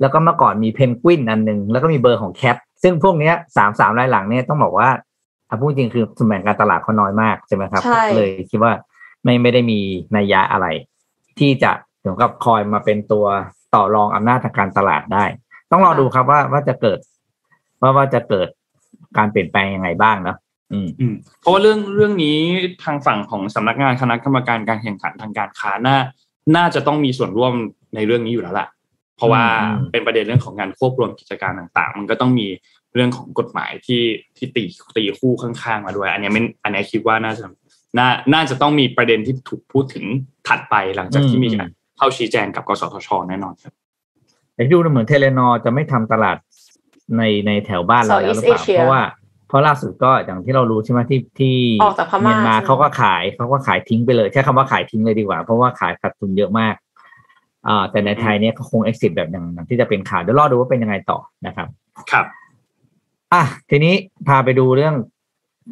[0.00, 4.88] แล้วก็เมื่อก่อนมีเพนกวินอันหนึ่งแล้วก็มีเบอร์ของแคปซึ่งพวกเนี้ยสามสามรายหลังเนี่ยต้องบอกว่า
[5.52, 7.82] ถ้าพูดจริงคือสมแบ่งการตลาดเขาน้อยมากใช่ไหมครับ
[8.16, 8.72] เลยคิดว่า
[9.24, 9.78] ไม่ไม่ได้มี
[10.16, 10.66] นัยยะอะไร
[11.38, 11.70] ที่จะ
[12.04, 13.26] ถึงกับคอยมาเป็นตัว
[13.74, 15.24] ต่อรองอำนาจทางการตลาดได้
[15.70, 16.98] ต้องรอดูครับว่าว่าจะเกิด
[17.82, 18.48] ว่าว่าจะเกิด
[19.18, 20.36] การเปลี่ยนแปลงยังไงบ้างเนาะ
[20.72, 20.88] อืม
[21.40, 22.38] เพราะว่าเรื่องเรื่องนี้
[22.84, 25.96] ทางฝั่งของสำนักงานคณะกรรมการการแข่งขันทางการค้าน่า
[26.56, 27.52] น่าจะต้องมีส่วนร่วม
[27.94, 28.68] ในเรื่องนี้อยู่แล้วแหละ
[29.16, 29.42] เพราะว่า
[29.92, 32.46] เป็นประเด็นเรื่องของการควบรวมกิจการต่าง ๆ มันก็ต้องมี
[32.94, 34.02] เรื่องของกฎหมายที่
[34.36, 34.64] ที่ตี
[34.96, 37.44] ตีคู่ข้างๆมาด้วย อันนี้ไม่อันนี้คิดว่าน่าจะ
[37.98, 40.04] น่าน่าจะต้องมีประเด็นที่ถูกพูดถึง
[40.48, 43.72] ถัดไปหลังจากที่มีการเข้าชี้แจงกับกสทช แน่นอนครับ
[44.54, 46.36] แต่ดูเหมือนเทเลนอจะไม่ทำตลาด
[47.16, 49.02] ในในแถวบ้านเราแล้วหรือเปล่าเพราะว่า
[49.48, 51.56] เพราะล่าสุดก็อย่างที่เรารู้ใช่ไหมที่ที่
[52.22, 56.74] เมียนมาเขาก็ขายเขาก็ขายทิ้งไปเลยใช้คำว่าขายทิ้งเลยดีกว่า เพราะว่าขายขาดทุนเยอะมาก
[57.68, 61.68] อ่าแต่ในไทยเนี่ยเขาคง exit แบบอย่างที่จะเป็นข่าวเดี๋ยวรอดูว่าเป็นยังไงต่อนะครับ
[62.10, 62.26] ครับ
[63.32, 63.94] อะทีนี้
[64.28, 64.94] พาไปดูเรื่อง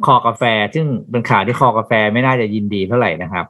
[0.05, 0.43] คอกาแฟ
[0.75, 3.45] ซึ่งเป็นข่าวที่คอกาแฟไม่น่าจะยินดีเท่าไหร่นะครับ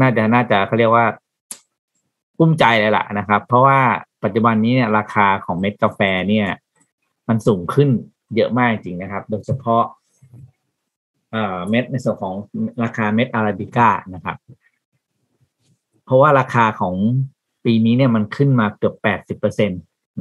[0.00, 1.06] น่าจะน่าจะเขาเรียกว่า
[2.38, 3.78] กุ้มใจเลยล่ะนะครับ เพราะว่า
[4.24, 6.46] ปัจจุบันนี้เนี่ยราคาของเม็ดกาแฟเนี่ย
[7.28, 7.88] มันสูงขึ้น
[8.36, 9.82] เยอะมากจริงนะครับ โดยเฉพาะ
[11.30, 12.34] เอ่อเม็ดในส่วนของ
[12.82, 14.36] ราคาเม็ดอาราบิก้านะครับ
[16.04, 16.94] เพราะว่าราคาของ
[17.64, 19.74] ปีนี้เนี่ยมันขึ้นมาเกือบแปดสิบเปอร์เซ็นต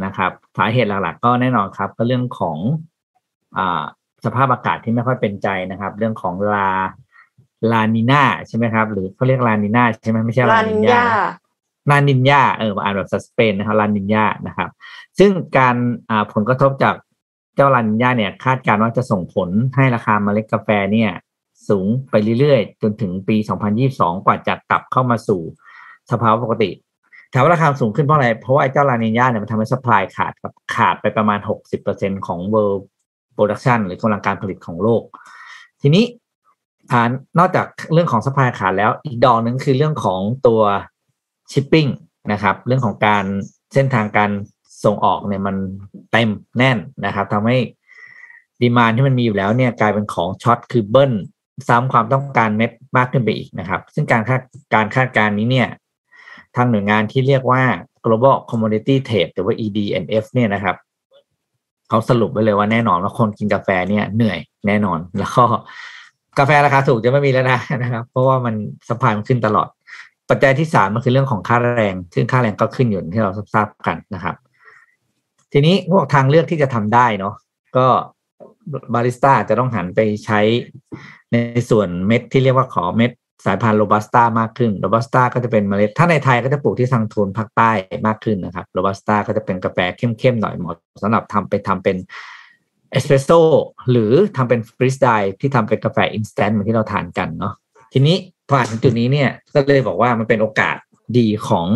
[0.06, 2.58] นะครับสาเหตุหลักๆ ก็แน่นอนครับ ก็เรื่องของ
[3.58, 3.84] อ่า
[4.26, 6.72] สภาพอากาศที่ไม่ค่อยเป็นใจนะครับ เรื่องของลา
[7.72, 11.06] ลานิน่าใช่ไหมครับ หรือเขาเรียกลานิน่าใช่ไหมไม่ใช่ลาลานินินญายา
[11.90, 14.70] ลานินยาเอออ่านแบบสเปนนะครับลานินยานะครับ
[15.20, 15.76] ซึ่งการ
[16.10, 16.96] อ่าผลกระทบจาก
[17.56, 21.12] เจ้าลานินยาเนี่ย คาดการณ์ว่าจะส่งผลให้ราคาเมล็ดกาแฟเนี่ย
[21.70, 23.38] สูงไปเรื่อยๆ จนถึงปี
[23.82, 25.42] 2022 กว่าจะกลับเข้ามาสู่
[26.12, 26.70] สภาวะปกติ
[27.34, 31.40] ถามว่าราคาสูงขึ้นเพราะอะไร เพราะว่าไอ้เจ้าลานินยาเนี่ยมันทำให้ supply ขาดครับขาดไปประมาณ
[31.84, 32.82] 60%ของ world
[33.36, 35.04] production หรือกำลังการผลิตของโลก
[35.82, 36.06] ทีนี้
[37.40, 40.62] นอกจากเรื่องของ supply ขาดแล้วอีกดอกหนึ่งคือเรื่องของตัว
[41.52, 41.90] shipping
[42.32, 43.26] นะครับเรื่องของการ
[43.74, 44.32] เส้นทางการ
[44.84, 45.56] ส่งออกเนี่ยมัน
[46.12, 47.58] เต็มแน่นนะครับทำให้
[48.62, 51.14] demand ที่มันมีอยู่แล้วเนี่ยกลายเป็นของ short คือเบิ้ล
[51.68, 54.42] ซ้ำความต้องการเม็ดมากขึ้นไปอีกนะครับ ซึ่งการคาด
[54.74, 55.70] การคาดการณ์นี้เนี่ย
[56.56, 57.62] ทางหน่วยงานที่เรียกว่า
[58.06, 60.76] global commodity trade หรือว่า ED&F เนี่ยนะครับ
[61.90, 65.44] เขาสรุปไว้เลยว่าแน่นอนว่าคนกินกาแฟเนี่ยเหนื่อยแน่นอน แล้วก็
[66.40, 68.56] กาแฟราคาถูกจะไม่มีแล้วนะนะครับ เพราะว่ามัน
[68.90, 69.68] spike มันขึ้นตลอด
[70.30, 74.36] ปัจจัยที่สามมันคือเรื่องของค่าแรงซึ่งค่าแรงก็ขึ้นอยู่ที่เราทราบกันนะครับ
[75.52, 77.34] ทีนี้พวกทางเลือกที่จะทำได้เนาะ
[77.78, 77.88] ก็
[78.94, 80.40] บาริสต้าจะต้องหันไปใช้
[81.32, 81.38] ใน
[81.70, 83.12] ส่วนเม็ดที่เรียกว่าขอเม็ด
[83.46, 87.72] สายพันธุ์โรบัสต้ามากขึ้นโรบัสต้าก็จะเป็นเมล็ด ถ้าในไทยก็จะปลูกที่ทางโซนภาคใต้
[88.08, 91.98] มากขึ้นนะครับโรบัสต้าก็จะเป็นกาแฟเข้มๆหน่อยเหมาะสำหรับทำไปทำเป็น
[92.92, 93.42] เอสเปรสโซ่
[93.92, 95.10] หรือทำเป็น freeze dried
[95.40, 97.54] ที่ทำเป็นกาแฟ instant เหมือนที่เราทานกันเนาะ
[97.94, 98.16] ทีนี้
[98.48, 100.76] พออ่านถึงจุดนี้เนี่ยก็เลยบอกว่ามันเป็นโอกาส
[101.18, 101.68] ดีของ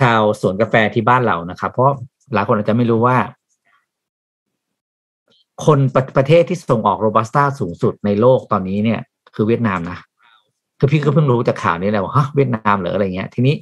[0.00, 1.86] ชาวสวนกาแฟที่บ้านเรานะครับ เพราะ
[2.34, 3.16] หลายคนอาจจะไม่รู้ว่า
[5.66, 9.00] คนปรประเทศที่ส่งออกโรบัสต้าสูงสุดในโลกตอนนี้เนี่ย
[9.34, 9.98] คือเวียดนามนะ
[10.80, 13.54] คือพี่ก็เพิ่งรู้จากข่าวนี้แหละว่าฮะเวียดนามเหรืออะไรเงี้ย ทีนี้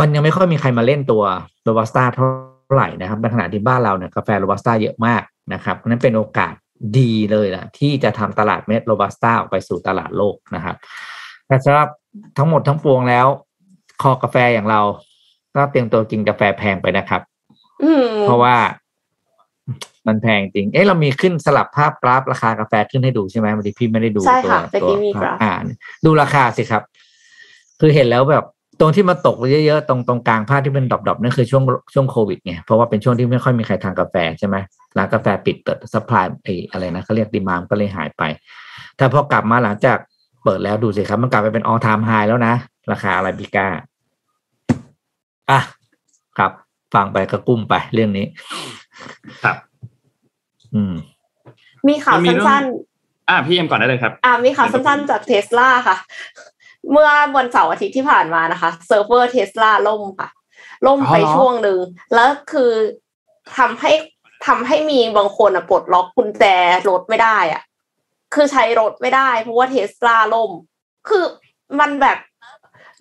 [0.00, 1.22] มันยังไม่ค่อยมีใครมาเล่นตัว
[1.64, 2.26] โรบัสต้าเท่า
[2.72, 5.22] ไหร่นะครับในขณะที่บ้านเราเนี่ยกาแฟโรบัสต้าเยอะมาก
[5.54, 6.54] นะครับเพราะฉะนั้นเป็นโอกาส
[6.98, 10.76] ดีเลยนะที่จะทำตลาดเม็ดโรบัสต้าออกไปสู่ตลาดโลกนะครับ
[11.46, 11.88] แต่สำหรับ
[12.36, 13.26] ทั้งหมดทั้งปวงแล้ว
[14.02, 14.80] คอกาแฟอย่างเรา
[15.56, 17.20] ก็เตรียมตัวกินกาแฟแพงไปนะครับ
[17.82, 18.54] อืมเพราะว่า
[20.06, 25.64] มันแพงจริง เอ๊ะเรามีขึ้นสลับภาพกราฟราคากาแฟขึ้นให้ดูใช่ไหมวันนี้พี่ไม่ได้ดูใช่ตัวค่ะตะตัวกี้มีกราฟอ่าน
[26.04, 26.82] ดูราคาสิครับ
[27.80, 28.44] คือเห็นแล้วแบบ
[28.80, 31.62] ตรงที่มาตกเยอะๆตรงตรงกลางภาพที่เป็น drop ๆนั่นคือช่วง
[31.94, 34.56] ช่วงโควิดไงเพราะว่าเป็นช่วงที่ไม่ค่อยมีใครทานกาแฟใช่ไหม
[34.96, 38.22] ร้านกาแฟปิดเปิด supply ไอ้อะไรนะเขาเรียก demand ก็เลยหายไป
[38.96, 39.98] แต่พอกลับมาหลังจาก
[40.44, 42.54] เปิดแล้วดูสิครับ มันกลับไปเป็น all time high แล้วนะ
[42.92, 43.66] ราคาอาราบิก้า
[45.50, 45.60] อะ
[46.38, 46.52] ครับ
[46.94, 48.26] ฟังไปก็กลุ้มไปเรื่องนี้
[49.44, 49.56] ครับ
[50.74, 50.94] อืม
[51.88, 52.64] มีข่าวมันมีเรื่องสั้น
[53.28, 55.96] อ่าพี่เอ็มก่อนได้เลยครับๆอ่ามีข่าวสั้นๆจากเทสลาค่ะ
[56.90, 60.28] เมื่อวันเสาร์อาทิตย์ที่ผ่านมานะคะเซิร์ฟเวอร์เทสลาล่มค่ะ
[60.86, 61.78] ล่มไปอ๋อเหรอช่วงหนึ่ง
[62.14, 62.72] แล้วคือ
[63.56, 63.92] ทำให้
[64.46, 66.44] ทำให้มีบางคนอะปลดล็อกกุญแจ
[66.88, 67.62] รถไม่ได้อะ
[68.34, 70.50] คือใช้รถไม่ได้ เพราะว่าเทสลาล่ม
[71.08, 71.24] คือ
[71.80, 72.18] มันแบบ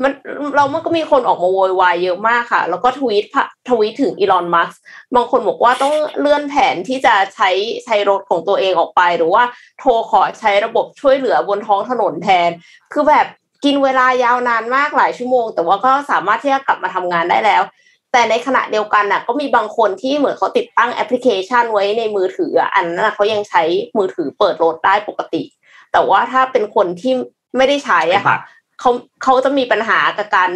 [0.03, 0.11] มัน
[0.55, 3.25] เรามันก็มีคนออกมาโวยวายเยอะมากค่ะ แล้วก็ทวีต
[3.69, 4.71] ทวีตถึง Elon Musk
[5.15, 7.49] บางคนบอกว่าต้องเลื่อนแผนที่จะใช้
[7.85, 9.43] ใช้รถของตัวเองออกไป หรือว่า
[9.79, 12.49] โทรขอใช้ระบบช่วยเหลือบนท้องถนนแทน
[12.93, 13.25] คือแบบ
[13.65, 17.63] กินเวลายาวนานมากหลายชั่วโมง แต่ว่าก็สามารถที่จะกลับมาทำงานได้แล้ว
[18.11, 23.63] แต่ในขณะเดียวกันน่ะ ก็มีบางคนที่เหมือนเขาติดตั้งแอปพลิเคชันไว้ในมือถืออันนั้นเขายังใช้
[23.97, 25.43] มือถือเปิดรถได้ปกติ
[25.91, 27.13] แต่ว่าถ้าเป็นคนที่
[27.57, 28.37] ไม่ได้ใช้อะค่ะ
[28.79, 28.91] เขา
[29.23, 30.49] เขาจะมีปัญหากับการ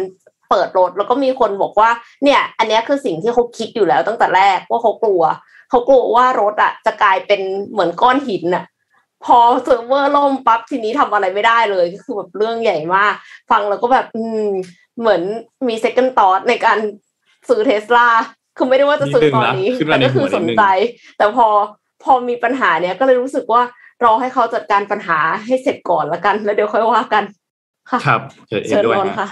[0.50, 1.90] เปิดรถแล้วก็มีคนบอกว่า
[2.24, 5.22] เนี่ย อันเนี้ยคือสิ่งที่เขาคิดอยู่แล้วตั้งแต่แรกว่าเขากลัว
[5.70, 8.64] เขากลัวว่ารถอะ จะกลายเป็นเหมือนก้อนหินอะ
[9.24, 13.14] พอเซิร์ฟเวอร์ล่มปั๊บทีนี้ทำอะไรไม่ได้เลยก็คือแบบเรื่องใหญ่มาก
[13.50, 14.46] ฟังแล้วก็แบบ อืม
[15.00, 15.22] เหมือน
[15.68, 16.78] มี second thought ในการ
[17.48, 18.08] ซื้อเทสลา
[18.56, 20.64] คือไม่ได้ว่าจะซื้อตอนนี้นิดนึงนะขึ้นแต่มาในก็คือหัวนิดนึสนใจ
[21.16, 21.46] แต่พอ
[22.04, 23.62] พอมีปัญหาเนี้ยก็เลยรู้สึกว่า
[24.04, 27.24] รอให้เขาจัดการปัญหาให้เสร็จก่อนละกัน แล้วเดี๋ยวค่อยว่ากัน
[27.90, 29.28] ค่ะครับเชิญเอ็เชินญด้วยนนท์นะค่ะ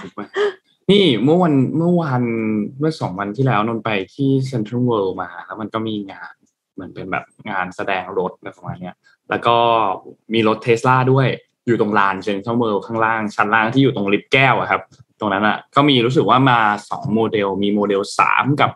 [0.91, 2.23] นี่เมื่อวันเมื่อวัน
[2.79, 6.33] เมื่อสองวันที่แล้วนนท์ไปที่เซ็นทรัลเวิลด์มา แล้วมันก็มีงาน
[6.73, 8.95] เหมือนเป็นแบบงานแสดงรถอะไรประมาณเนี้ย
[9.29, 9.57] แล้วก็
[10.33, 11.27] มีรถเทสลาด้วย
[11.67, 14.81] อยู่ตรงลานเซ็นทรัลเวิลด์ข้างล่างชั้นล่างที่อยู่ตรงลิฟต์แก้วอะครับ
[15.19, 18.71] ตรงนั้นอะก็มีรู้สึกว่ามาสองโมเดล มีโมเดลสามกับ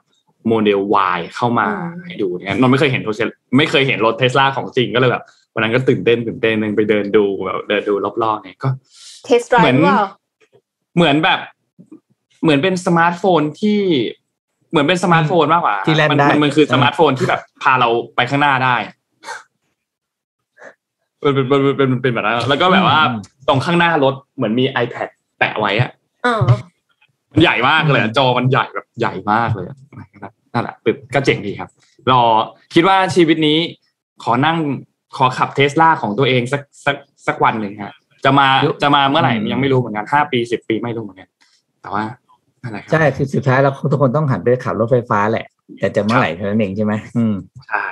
[0.47, 0.80] โมเดล
[1.17, 1.67] Y เข้ามา
[2.05, 3.15] ให้ดูเนี่ยนนไม่เคยเห็นรถ
[3.57, 5.23] ไม่เคยเห็นรถเทสลาของจริงก็เลยแบบ
[5.53, 8.69] วันนั้นก็ตื่นเต้นตื่นเต้นนึงไปเดินดูแบบเดินดูรอบๆเนี่ยก็
[9.27, 9.97] test drive ว่า
[10.95, 11.39] เหมือนแบบ
[12.43, 13.80] เหมือนเป็นสมาร์ทโฟนที่
[14.71, 18.75] เหมือนเป็นสมาร์ทโฟนมากกว่าที่แล่นมัได้มันมันคือสมาร์ทโฟนที่แบบพาเราไปข้างหน้าได้
[21.21, 22.99] เป็นเป็นเป็นเป็นเป็นแบบนั้นแล้วก็แบบว่า
[23.47, 25.07] ตรงข้างหน้ารถเหมือนมี iPad
[25.39, 25.89] แปะไว้อะ
[26.25, 26.43] อ่า
[27.32, 29.78] มันใหญ่มากเลยอะจอมันใหญ่แบบใหญ่มากเลยอะ
[30.53, 31.69] นั่นแหละเป็นก็เจ๋งดีครับ
[32.11, 32.21] รอ
[32.73, 33.57] คิดว่าชีวิตนี้
[34.23, 34.57] ขอนั่ง
[35.17, 36.95] ขอขับเทสลาของตัวเองสักสัก
[37.28, 37.93] สักวันหนึ่งฮะ
[38.28, 41.30] จะมายุจะมาเมื่อไหร่อืมยังไม่รู้เหมือนกันห้าปีสิบปีไม่รู้เหมือนกัน
[41.82, 42.03] แต่ว่า
[42.63, 45.45] นั่นแหละครัใช่คือสุดท้ายแล้วทุกคนต้องหันไปขับรถไฟฟ้าแหละ
[45.80, 47.36] แต่จะเมื่อไหร่เท่านั้นเองใช่ไหมอืม
[47.67, 47.86] ใช่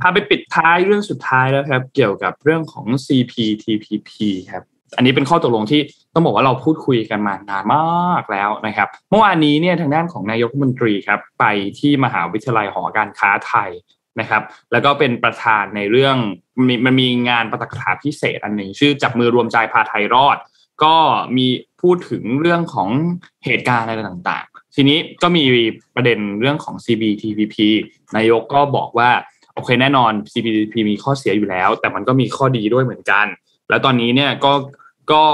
[0.00, 4.10] พาไปปิดท้ายเรื่องสุดท้ายแล้วครับ เกี่ยวกับเรื่องของ CPTPP
[4.50, 4.62] ครับ
[4.96, 5.80] อันนี้เป็นข้อตกลงที่
[6.14, 11.44] ต้องบอกว่าเราพูดคุยกันมานานมากแล้วนะครับ เมื่อวานนี้เนี่ยทางด้านของนายกรัฐมนตรีครับ ไป
[11.78, 13.70] ที่มหาวิทยาลัยหอการค้าไทย
[14.20, 14.42] นะครับ
[14.72, 16.16] แล้วก็เป็นประธานในเรื่อง
[16.58, 20.36] มันมีมันมีงานปาฐกถาพิเศษอันหนึ่งชื่อจับมือรวมใจพาไทยรอด
[20.84, 20.94] ก็
[21.36, 21.46] มี
[21.82, 22.88] พูดถึงเรื่องของ
[23.44, 25.44] เหตุการณ์อะไรต่างๆ ทีนี้ก็มี
[25.94, 27.56] ประเด็นเรื่องของ CPTPP
[28.16, 29.10] นายกก็บอกว่า
[29.54, 33.26] โอเคแน่นอน CPTPP มีข้อเสียอยู่แล้ว แต่มันก็มีข้อดีด้วยเหมือนกัน
[33.68, 34.52] แล้วตอนนี้เนี่ยก็
[35.12, 35.24] ก็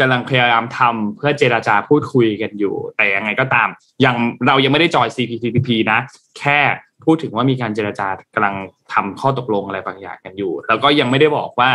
[0.00, 3.68] กำลังพยายามทำเพื่อเจราจาพูดคุยกันอยู่ แต่ยังไงก็ตาม
[4.04, 5.98] ยังเรายังไม่ได้จอย CPTPP นะ
[6.38, 6.58] แค่
[7.04, 8.54] พูดถึงว่ามีการเจราจากำลัง
[8.92, 11.70] ทำข้อตกลงอะไรบางอย่างกันอยู่ แล้วก็ยังไม่ได้บอกว่า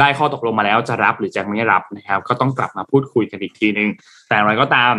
[0.00, 3.88] ได้ข้อตกลงมาแล้วจะรับหรือจะไม่รับนะครับ ก็ต้องกลับมาพูดคุยกันอีกทีนึง
[4.28, 4.94] แต่อะไรก็ตาม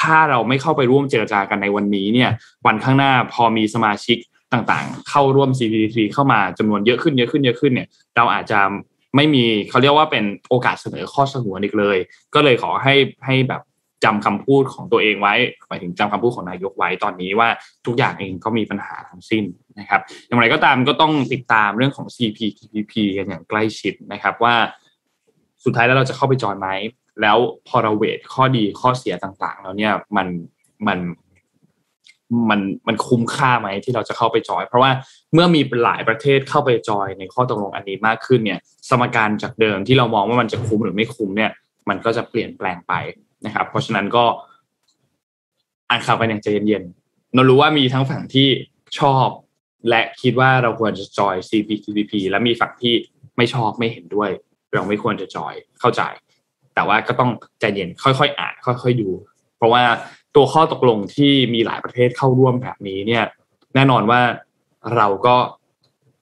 [0.00, 2.30] ถ้าเราไม่เข้าไปร่วมเจรจากันในวันนี้เนี่ย
[2.66, 4.18] วันข้างหน้าพอมีสมาชิก
[4.52, 8.60] ต่างๆ เข้าร่วม CPTP เข้ามาจำนวนเยอะขึ้นเยอะขึ้นเยอะขึ้นเนี่ย เราอาจจะ
[9.16, 11.98] ไม่มีเขาเรียกว่าเป็นโอกาสเสนอข้อสงวนอีกเลย
[12.34, 12.94] ก็เลยขอให้
[13.26, 13.62] ให้แบบ
[14.04, 15.34] จำคำพูดของตัวเองไว้
[15.68, 17.48] หมายถึงจำคำพูดของนายกไว้ตอนนี้ว่า
[17.86, 19.44] ทุกอย่างเองก็มีปัญหาทั้งสิ้น
[19.78, 24.54] นะครับ อย่างไรก็ตามก็ต้องติดตามเรื่องของ CPTPP กันอย่างใกล้ชิดนะครับว่า
[25.64, 26.68] สุดท้ายแล้วเราจะเข้าไปจอยไหม
[27.22, 27.38] แล้ว
[27.68, 30.26] พอเราเวทข้อดีข้อเสียต่างๆ แล้วเนี่ยมัน
[30.86, 30.98] มัน
[32.50, 34.90] มันมันคุ้มค่าไหมที่เราจะเข้าไปจอย เพราะว่า
[35.34, 41.50] เมื่อมีหลายประเทศเข้าไปจอยในข้อตกลงอันนี้มากขึ้นเนี่ย สมการจากเดิมที่เรามองว่ามันจะคุ้มหรือไม่คุ้มเนี่ย
[41.88, 42.92] มันก็จะเปลี่ยนแปลงไป
[43.46, 44.24] นะครับ เพราะฉะนั้นก็
[45.90, 48.48] อ่านข่าวกันอย่างใจเย็นๆนนรู้ว่ามีทั้งฝั่งที่
[48.98, 49.26] ชอบ
[49.88, 52.94] และคิดว่าเราควรจะจอย CPTPP และมีฝั่งที่
[53.36, 54.30] ไม่ชอบไม่เห็นด้วย
[54.74, 56.02] เราไม่ควรจะจอยเข้าใจ
[56.74, 57.30] แต่ว่าก็ต้อง
[57.60, 59.10] ใจเย็นค่อยๆอ่านค่อยๆดู
[59.56, 59.82] เพราะว่า
[60.36, 63.24] ตัวข้อตกลงที่มีหลายประเทศเข้าร่วมแบบนี้เนี่ย
[63.74, 64.20] แน่นอนว่า
[64.96, 65.36] เราก็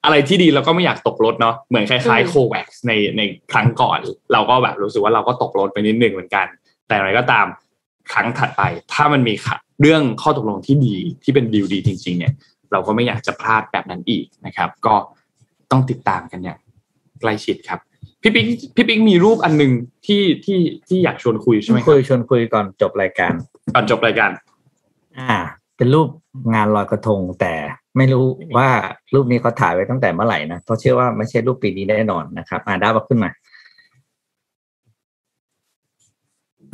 [0.05, 3.99] อะไรที่ดีเราก็ไม่อยากตกรถเนาะเหมือนคล้ายๆโควัคในในครั้งก่อน
[4.33, 6.47] เราก็แบบรู้สึกว่าเราก็ตกรถไปนิดหนึ่งเหมือนกัน
[6.89, 7.47] แต่อะไรก็ตาม
[8.13, 8.63] ครั้งถัดไป
[8.93, 12.33] ถ้ามันมีค่ะเรื่องข้อตกลงที่ดีที่เป็นดีลดีจริง ๆ เนี่ย
[12.73, 14.95] เราก็ไม่อยากจะพลาดแบบนั้นอีกนะครับ ก็
[15.71, 16.59] ต้องติดตามกันอย่าง
[17.21, 17.79] ใกล้ชิดครับ
[18.23, 19.73] พี่ปิ๊กพี่ปิ๊กมีรูปอันหนึ่ง
[20.07, 20.59] ที่ที่
[20.89, 23.33] ที่อยากชวนคุยใช่ไหมคคุรับยชวนคุยก่อนจบรายการ
[23.75, 24.31] ก่อนจบรายการ
[25.19, 25.41] อ่า
[25.77, 26.09] เป็นรูป
[26.55, 27.55] งานลอยกระทงแต่
[27.97, 28.25] ไม่รู้
[28.57, 28.69] ว่า
[29.15, 33.31] รูปนี้เขาถ่ายไว้ตั้งแต่เมื่อไหร่นะเพราะเชื่อว่าไม่ใช่รูปปีนี้แน่นอนนะครับ อ่าดาวเอาขึ้นมา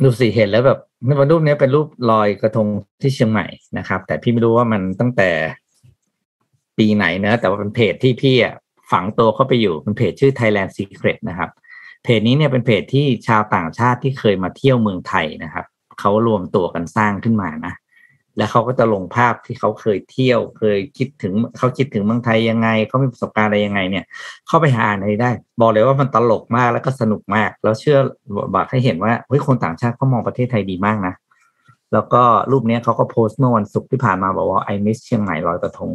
[0.01, 2.67] รูปสี่เห็นแล้วแบบในวันรูปนี้เป็นรูปลอยกระทง
[3.01, 3.45] ที่เชียงใหม่
[3.77, 5.29] นะครับ แต่พี่ไม่รู้ว่ามันตั้งแต่
[6.77, 8.55] ปีไหนเนะแต่ว่าเป็นเพจที่พี่อะ
[8.91, 11.49] ฝังตัวเข้าไปอยู่เป็นเพจชื่อ Thailand Secret นะครับ
[12.03, 15.65] เพจนี้เนี่ยเป็นเพจที่ชาวต่างชาติที่เคยมาเที่ยวเมืองไทยนะครับ
[15.99, 17.73] เขารวมตัวกันสร้างขึ้นมานะ
[18.37, 24.05] แล้วเขาก็จะลงภาพที่เขาเคยเที่ยว เคยคิดถึงเขาคิดถึงเมืองไทยยังไงเขามีประสบการณ์อะไรยังไงเนี่ย
[24.47, 25.31] เข้าไปหาอ่านอะไรได้
[25.61, 27.97] บอกเลยว่ามันตลกมากแล้วก็สนุกมาก แล้วเชื่อ
[28.53, 31.13] บอกให้เห็นว่าเฮ้ยคนต่างชาติเขามองประเทศไทยดีมากนะ
[31.93, 35.91] แล้วก็รูปนี้เขาก็โพสต์เมื่อวันศุกร์ที่ผ่านมาบอกว่า I miss เชียงใหม่ลอยกระทง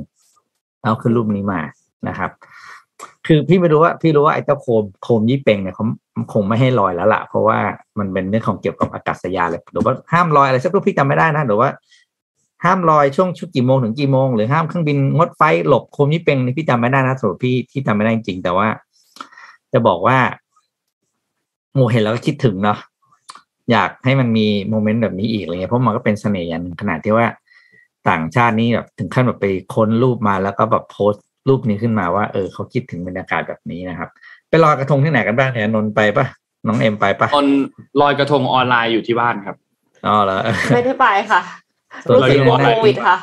[0.83, 1.61] เอาขึ้นรูปนี้มา
[2.09, 2.31] นะครับ
[3.27, 5.85] คือพี่ไม่รู้ว่า พี่รู้ว่าไอ้เจ้าโคมโคมยี่เป่งเนี่ยเขา
[6.33, 7.59] คงไม่ให้ลอยแล้วล่ะ เพราะว่า
[7.99, 11.69] มันเป็นเรื่องของเกี่ยวกับอากาศยานเลยหรือว่าห้ามลอยอะไรสักรูปพี่จำไม่ได้นะหรือว่า
[12.65, 18.67] ห้ามลอยช่วงชุดกี่โมงถึงกี่โมงหรือห้ามเครื่องบินงดไฟล์หลบโคมยี่เป่งนี่พี่จำไม่ได้นะสรุปพี่ที่จำไม่ได้จริงแต่ว่า
[19.73, 20.19] จะบอกว่า
[21.75, 22.79] โมเห็นแล้วก็คิดถึงเนาะ
[23.71, 27.27] อยากให้มันมีโมเมนต์แบบนี้อีกอะไรเงี้ยเพราะมันก็เป็นเสน่ห์อย่างหนึ่งขนาดที่ว่า
[28.09, 34.09] ต่างชาตินี่แบบถึงขั้นแบบไปค้นรูปมาแล้วก็แบบโพสต์รูปนี้ขึ้นมาว่า เออเขาคิดถึงบรรยากาศแบบนี้นะครับ
[34.49, 36.27] ไปลอยกระทงที่ไหนกันบ้างเนี่ยนนท์ไปปะ
[36.67, 37.47] น้องเอ็มไปปะตอน
[38.01, 39.57] ลอยกระทงออนไลน์อยู่ที่บ้านครับ
[40.07, 40.41] อ๋อเหรอ
[40.75, 41.41] ไม่ได้ไปค่ะ
[42.05, 43.17] ส่วนรู้สึกพี่กลัวนั่งโควิดค่ะ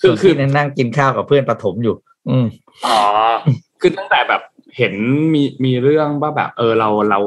[0.00, 1.94] คือคือนั่งกินข้าวกับเพื่อนประถมอยู่
[2.30, 2.46] อืม
[2.86, 2.98] อ๋อ
[3.80, 4.42] คือตั้งแต่แบบ
[4.76, 4.94] เห็น
[5.34, 7.18] มีมีเรื่องว่าแบบ เออเราเรา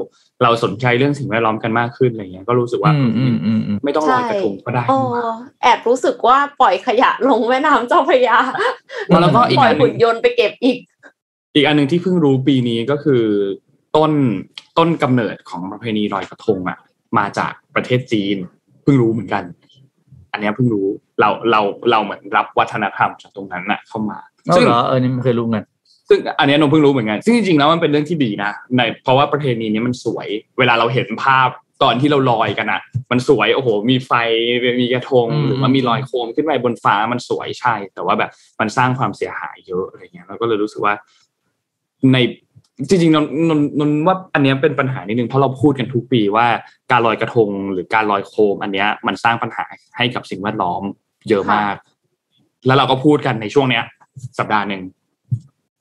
[0.43, 4.99] เราสนใจเรื่องสิ่งแวดล้อมกันมากขึ้นอะไรเงี้ยก็รู้สึกว่าอืมอืมอืมอืมไม่ต้องลอยกระทงก็ได้โอ้
[5.63, 8.37] แอบรู้สึกว่าปล่อยขยะลงแม่น้ำเจ้าพระยา
[9.21, 10.77] แล้วก็อีกปล่อยอันหนึ่หุ่งนยนต์ไปเก็บอีก
[11.55, 13.23] อีกอันหนึ่งที่เพิ่งรู้ปีนี้ก็คือ
[13.95, 14.11] ต้น
[14.77, 16.77] ต้นกำเนิดของประเพณีลอยกระทงอะ
[17.17, 18.37] มาจากประเทศจีน
[18.83, 19.59] เพิ่งรู้เหมือนกันอั
[20.39, 20.87] นเนี้ยเพิ่งรู้
[21.19, 21.61] เราเรา
[21.91, 25.63] เราเหมือนรับวัฒนธรรมจากตรงนั้นน่ะเข้ามาเอาซึ่งเหรอเออนี่ไม่เคยรู้เงิน
[26.09, 30.27] ซึ่งอันเนี้ยนมเพิ่งรู้เหมือนกันซึ่งจริงๆแล้วมันเป็นเรื่องที่ดีนะในเพราะว่าประเพณีนี้มันสวย
[30.59, 31.49] เวลาเราเห็นภาพ
[31.83, 32.81] ตอนที่เราลอยกันอะ
[33.11, 34.11] มันสวยโอ้โห มีไฟ
[34.81, 40.93] มีกระทงอืมหรือว่ามีลอยโคมขึ้นไปบนฟ้ามันสวยใช่ แต่ว่าแบบมันสร้างความเสียหายเยอะอะไรเงี้ยเราก็เลยรู้สึกว่า
[42.13, 42.17] ใน
[42.88, 46.47] จริงๆนนนนนนว่าอันเนี้ยเป็นปัญหานิดนึงเพราะเราพูดกันทุกปีว่า
[46.91, 49.65] การลอยกระทงหรือการลอยโคม อันเนี้ยมันสร้างปัญหา
[49.97, 50.82] ให้กับสิ่งแวดล้อม
[51.30, 51.75] เยอะมาก
[52.65, 53.84] แล้วเราก็พูดกันในช่วงเนี้ย
[54.39, 54.82] สัปดาห์หนึ่ง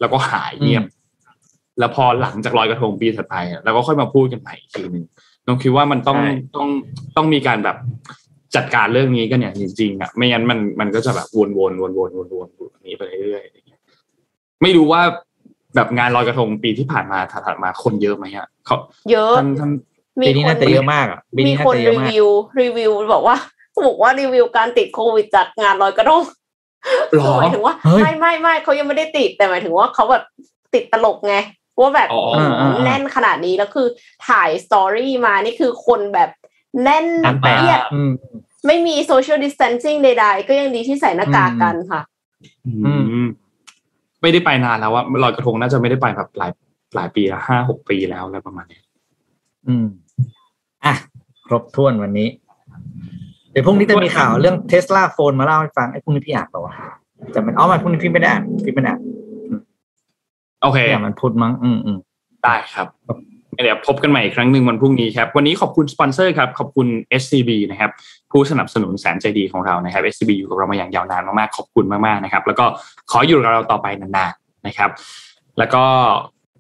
[0.01, 0.85] แล้วก็หายเงียบ
[1.79, 5.05] แล้วพอหลังจากลอยกระทงปีถัดไปอะเราก็ค่อยมาพูดกันใหม่อีกทีหนึ่ง
[5.47, 6.69] น้องคิดว่ามันต้องใช่ต้อง
[7.17, 7.77] ต้องมีการแบบ
[8.57, 13.81] จัดการเรื่องนี้กันอย่างจริงๆอะไม่งั้นมันมันก็จะแบบวนๆวนๆวนๆวนๆวนๆแบบนี้ไปเรื่อยๆอะไรเงี้ย
[14.63, 15.03] ไม่รู้ว่า
[15.75, 18.77] แบบงานลอยกระทงปีที่ผ่านมาถัดๆมาคนเยอะไหมฮะเขา
[19.11, 19.71] เยอะท่านท่าน
[20.21, 22.27] มีปีนี้คน่าจะเยอะมากอะปีมีนี้น่าคนจะเยอะรีมากวิว
[22.61, 23.37] รีวิวบอกว่า
[23.87, 26.23] บอกว่ารีวิวการติดโควิดจากงานลอยกระทง
[27.15, 30.25] หรอหมายถึงว่าเฮ้ยไม่ไม่ไม่เขายังไม่ได้ติดแต่หมายถึงว่าเขาแบบ
[30.75, 31.37] ติดตลกไง
[31.81, 33.87] ว่าแบบอ๋ออ่าอ่าอ่าแน่นขนาดนี้แล้วคือ
[34.29, 36.31] ถ่ายสตอรี่มานี่คือคนแบบ
[36.83, 38.13] แน่นแออัดยัดเยียดอืม
[38.67, 42.01] ไม่มีโซเชียลดิส a ทนซิ่งใดๆ ก็ยังดีที่ใส่หน้ากากกันค่ะ
[42.87, 43.29] อืม
[44.23, 46.51] ไม่ได้ไปนานแล้วว่าลอยกระทงน่าจะไม่ได้ไปแบบหลาย
[46.95, 48.83] หลายปีละห้าหกปีแล้วอะไรประมาณเนี้ย
[49.69, 49.87] อืม
[50.85, 50.95] อะ
[51.47, 52.29] ครบถ้วนวันนี้
[53.53, 56.73] เดี๋ยวพรุ่งนี้จะมีข่าวเรื่องเทสลาโฟนมาเล่าให้ฟังไอ้พรุ่งนี้พี่อ่านเปล่าวะ
[57.35, 59.03] จะเป็นอ๋อไมันพรุ่งนี้พี่ไม่ได้อ่านพี่ไม่ได้อ่าน
[60.63, 61.99] โอเคพี่อ่านมันพูดมั้ง อืมอืม
[62.45, 62.87] ได้ครับ
[63.63, 66.89] เดี๋ยวพบกันใหม่อีกครั้งหนึ่งวันพรุ่งนี้ครับ วันนี้ขอบคุณสปอนเซอร์ครับขอบคุณ
[67.23, 67.91] SCB นะครับ
[68.33, 72.67] ผู้สนับสนุนแสนใจดีของเรานะครับ SCB อยู่กับเรามาอย่างยาวนานมากๆขอบคุณมากๆนะครับ แล้วก็
[73.11, 74.91] ขออยู่กับเราต่อไปนานๆนะครับ
[75.59, 75.85] แล้วก็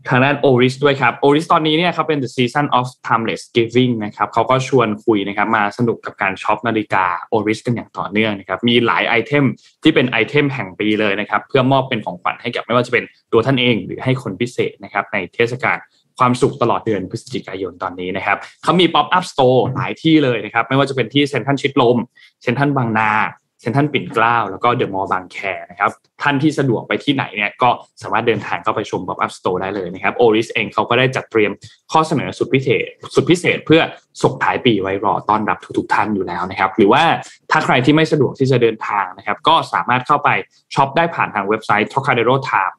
[0.09, 9.45] ทางด้าน Oris ด้วยครับ Oris ตอนนี้เนี่ยเขาเป็น the season of timeless giving นะครับเขาก็ชวนคุยนะครับมาสนุกกับการช็อปนาฬิกา Oris กันอย่างต่อเนื่องนะครับมีหลายไอเทม
[9.83, 15.79] ที่เป็นไอเทมแห่งปีเลยนะครับเพื่อมอบเป็นของขวัญให้กับไม่ว่าจะเป็นตัวท่านเองหรือให้คนพิเศษนะครับในเทศกาล
[16.19, 21.97] ความสุขตลอดเดือนพฤศจิกายนตอนนี้นะครับเขามี pop up store หลายที่เลยนะครับ ไม่ว่าจะเป็นที่เซ็นทรัลชิดลม
[22.43, 23.13] เซ็นทรัลบางนา
[23.61, 25.39] เซ็นทรัลปิ่นเกล้าแล้วก็เดอะมอลล์บางแค
[25.71, 25.91] นะครับ
[26.23, 27.71] ท่านที่สะดวกไปที่ไหนเนี่ยก็
[28.03, 31.53] สามารถเดินทางเข้าไปชม Pop Up Store ได้เลยนะครับโอริสเองเขาก็ได้จัดเตรียม
[31.93, 33.83] ข้อเสนอสุดพิเศษสุดพิเศษเพื่อ
[34.23, 37.05] ส่งท้ายปีไว้รอต้อนรับทุกๆท่านอยู่แล้วนะครับ หรือว่า
[37.51, 40.29] ถ้าใครที่ไม่สะดวกที่จะเดินทางนะครับ ก็สามารถเข้าไป
[40.75, 42.75] ช็อปได้ผ่านทางเว็บไซต์ t o c a d e r o t i m e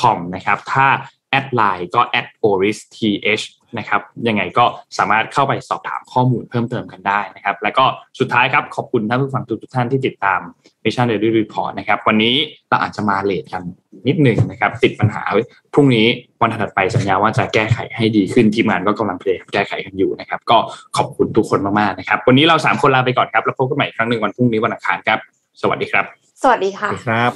[0.00, 0.86] com นะครับถ้า
[1.32, 3.44] add ไลน์ก็ at oris th
[3.78, 4.64] นะครับยังไงก็
[4.98, 7.84] สามารถเข้าไปสอบถามข้อมูลเพิ่มเติมกันได้นะครับ แล้วก็
[8.18, 10.40] สุดท้ายครับขอบคุณท่านผู้ฟังทุกๆท่านที่ติดตาม
[10.84, 12.34] Mission Daily Report นะครับ วันนี้
[12.68, 13.62] เราอาจจะมา late กัน
[14.08, 15.42] นิดหนึ่งนะครับ ติดปัญหาไว้
[15.74, 16.06] พรุ่งนี้
[16.40, 20.58] วันถัดไปสัญญาว่าจะแก้ไขให้ดีขึ้นทีมงานก็กำลังพยายามแก้ไขกันอยู่นะครับ ก็
[20.96, 25.18] ขอบคุณทุกคนมากๆนะครับ วันนี้เราสามคนลาไปก่อนครับแล้วพบกันใหม่อีกครั้งหนึ่งวันพรุ่งนี้วันอังคารครับ
[25.62, 26.04] สวัสดีครับ
[26.42, 27.32] สวัสดีค่ะครับ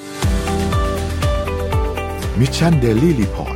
[2.40, 3.55] Mission Daily Report